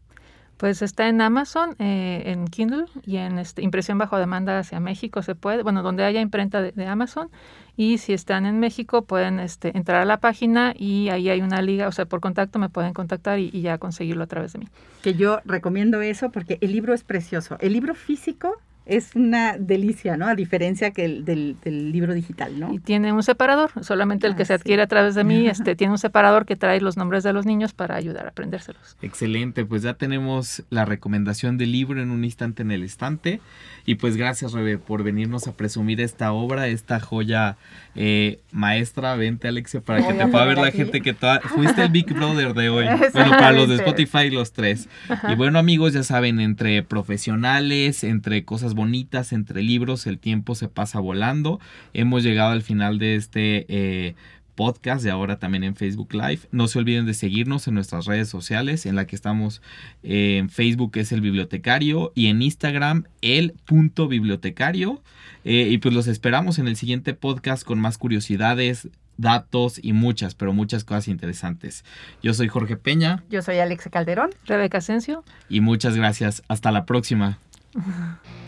Pues 0.57 0.81
está 0.81 1.09
en 1.09 1.21
Amazon, 1.21 1.77
eh, 1.79 2.23
en 2.25 2.47
Kindle 2.47 2.87
y 3.05 3.19
en 3.19 3.39
este, 3.39 3.61
impresión 3.61 3.99
bajo 3.99 4.17
demanda 4.17 4.59
hacia 4.59 4.81
México 4.81 5.21
se 5.21 5.35
puede, 5.35 5.63
bueno, 5.63 5.83
donde 5.83 6.03
haya 6.03 6.23
imprenta 6.23 6.63
de, 6.63 6.87
Amazon. 6.87 7.29
Y 7.77 7.99
si 7.99 8.15
están 8.15 8.47
en 8.47 8.59
México 8.59 9.03
pueden 9.03 9.41
este, 9.41 9.77
entrar 9.77 10.01
a 10.01 10.07
la 10.07 10.17
página 10.17 10.73
y 10.75 11.11
ahí 11.11 11.29
hay 11.29 11.43
una 11.43 11.61
liga, 11.61 11.89
o 11.89 11.93
sea, 11.93 12.07
por 12.07 12.21
contacto 12.21 12.59
me 12.59 12.71
pueden 12.71 12.95
contactar 12.95 13.39
y, 13.39 13.51
y 13.53 13.61
ya 13.61 13.77
conseguirlo 13.77 14.25
a 14.25 14.29
través 14.29 14.55
de 14.55 14.61
mí. 14.61 14.69
Que 15.03 15.13
yo 15.13 15.41
recomiendo 15.45 16.01
eso 16.01 16.31
porque 16.31 16.57
el 16.63 16.73
libro 16.73 16.95
es 16.95 17.05
precioso. 17.05 17.59
El 17.61 17.75
libro 17.75 17.95
físico 17.95 18.57
es 18.87 19.15
una 19.15 19.57
delicia, 19.59 20.17
¿no? 20.17 20.27
A 20.27 20.35
diferencia 20.35 20.91
que 20.91 21.05
el 21.05 21.25
del, 21.25 21.57
libro 21.65 22.13
digital, 22.13 22.59
¿no? 22.61 22.73
Y 22.73 22.79
tiene 22.79 23.13
un 23.13 23.23
separador, 23.23 23.71
solamente 23.83 24.27
el 24.27 24.37
que 24.37 24.45
se 24.45 24.53
ah, 24.53 24.57
adquiere 24.57 24.83
a 24.83 24.87
través 24.87 25.15
de 25.15 25.25
mí, 25.25 25.49
este, 25.49 25.75
tiene 25.75 25.93
un 25.93 25.99
separador 25.99 26.45
que 26.45 26.57
trae 26.57 26.81
los 26.81 26.97
nombres 26.97 27.23
de 27.25 27.33
los 27.33 27.47
niños 27.47 27.73
para 27.73 27.97
ayudar 27.97 28.27
a 28.27 28.31
aprendérselos. 28.31 28.97
Excelente, 29.01 29.65
pues 29.65 29.83
ya 29.83 29.95
tenemos 29.95 30.63
la 30.71 30.85
recomendación 30.85 31.57
del 31.57 31.73
libro 31.73 32.03
en 32.03 32.11
un 32.11 32.25
instante 32.25 32.63
en 32.63 32.71
el 32.71 32.83
estante. 32.83 33.41
Y 33.87 33.97
pues 33.97 34.17
gracias, 34.17 34.53
Rebe, 34.53 34.79
por 34.79 35.03
venirnos 35.03 35.47
a 35.47 35.53
presumir 35.53 36.01
esta 36.01 36.33
obra, 36.33 36.69
esta 36.69 37.01
joya 37.01 37.57
eh, 37.95 38.41
maestra. 38.51 39.15
Vente, 39.15 39.49
Alexia, 39.49 39.83
para 39.83 40.07
que 40.07 40.15
te 40.15 40.27
pueda 40.27 40.45
ver 40.47 40.59
la 40.59 40.71
gente 40.71 41.03
que 41.03 41.15
fuiste 41.55 41.83
el 41.83 41.91
Big 41.91 42.13
Brother 42.13 42.55
de 42.55 42.71
hoy. 42.71 42.87
bueno, 43.13 43.31
para 43.31 43.53
los 43.53 43.69
de 43.69 43.77
Spotify, 43.77 44.31
los 44.31 44.53
tres. 44.53 44.89
Y 45.29 45.35
bueno, 45.35 45.59
amigos, 45.59 45.93
ya 45.93 46.03
saben, 46.03 46.41
entre 46.41 46.83
profesionales, 46.83 48.05
entre 48.05 48.45
cosas 48.45 48.74
bonitas, 48.75 49.33
entre 49.33 49.63
libros, 49.63 50.07
el 50.07 50.19
tiempo 50.19 50.55
se 50.55 50.69
pasa 50.69 51.01
volando. 51.01 51.61
Hemos 51.93 52.23
llegado 52.23 52.53
al 52.53 52.63
final 52.63 52.99
de 52.99 53.17
este 53.17 53.67
eh, 53.69 54.15
podcast 54.55 55.05
y 55.05 55.09
ahora 55.09 55.39
también 55.39 55.65
en 55.65 55.77
Facebook 55.77 56.15
Live. 56.15 56.41
No 56.51 56.69
se 56.69 56.79
olviden 56.79 57.07
de 57.07 57.15
seguirnos 57.15 57.67
en 57.69 57.75
nuestras 57.75 58.07
redes 58.07 58.29
sociales, 58.29 58.87
en 58.87 58.97
la 58.97 59.07
que 59.07 59.17
estamos 59.17 59.63
eh, 60.03 60.39
en 60.39 60.49
Facebook 60.49 60.93
es 60.97 61.13
el 61.13 61.21
bibliotecario 61.21 62.13
y 62.15 62.27
en 62.29 62.43
Instagram 62.43 63.05
el 63.23 63.55
punto 63.65 64.09
bibliotecario. 64.09 65.03
Eh, 65.45 65.69
y 65.71 65.79
pues 65.79 65.95
los 65.95 66.07
esperamos 66.07 66.59
en 66.59 66.69
el 66.69 66.77
siguiente 66.77 67.15
podcast 67.15 67.65
con 67.65 67.79
más 67.79 67.99
curiosidades, 67.99 68.89
datos 69.17 69.79
y 69.83 69.93
muchas, 69.93 70.35
pero 70.35 70.53
muchas 70.53 70.85
cosas 70.85 71.09
interesantes. 71.09 71.85
Yo 72.23 72.35
soy 72.35 72.49
Jorge 72.49 72.77
Peña. 72.77 73.23
Yo 73.29 73.43
soy 73.43 73.59
Alexa 73.59 73.91
Calderón. 73.91 74.31
Rebeca 74.47 74.79
Asensio. 74.79 75.25
Y 75.49 75.61
muchas 75.61 75.97
gracias. 75.97 76.43
Hasta 76.49 76.71
la 76.73 76.87
próxima. 76.87 77.39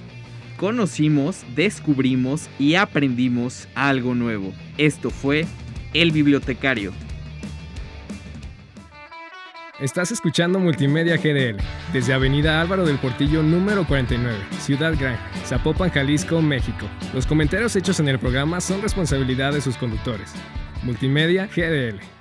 Conocimos, 0.56 1.44
descubrimos 1.54 2.48
y 2.58 2.76
aprendimos 2.76 3.68
algo 3.74 4.14
nuevo. 4.14 4.54
Esto 4.78 5.10
fue 5.10 5.46
El 5.92 6.12
Bibliotecario. 6.12 6.92
Estás 9.78 10.10
escuchando 10.10 10.58
Multimedia 10.58 11.18
GDL 11.18 11.62
desde 11.92 12.14
Avenida 12.14 12.62
Álvaro 12.62 12.86
del 12.86 12.96
Portillo 12.96 13.42
número 13.42 13.86
49, 13.86 14.34
Ciudad 14.58 14.94
Gran, 14.98 15.18
Zapopan, 15.44 15.90
Jalisco, 15.90 16.40
México. 16.40 16.86
Los 17.12 17.26
comentarios 17.26 17.76
hechos 17.76 18.00
en 18.00 18.08
el 18.08 18.18
programa 18.18 18.62
son 18.62 18.80
responsabilidad 18.80 19.52
de 19.52 19.60
sus 19.60 19.76
conductores. 19.76 20.32
Multimedia 20.82 21.46
GDL. 21.54 22.15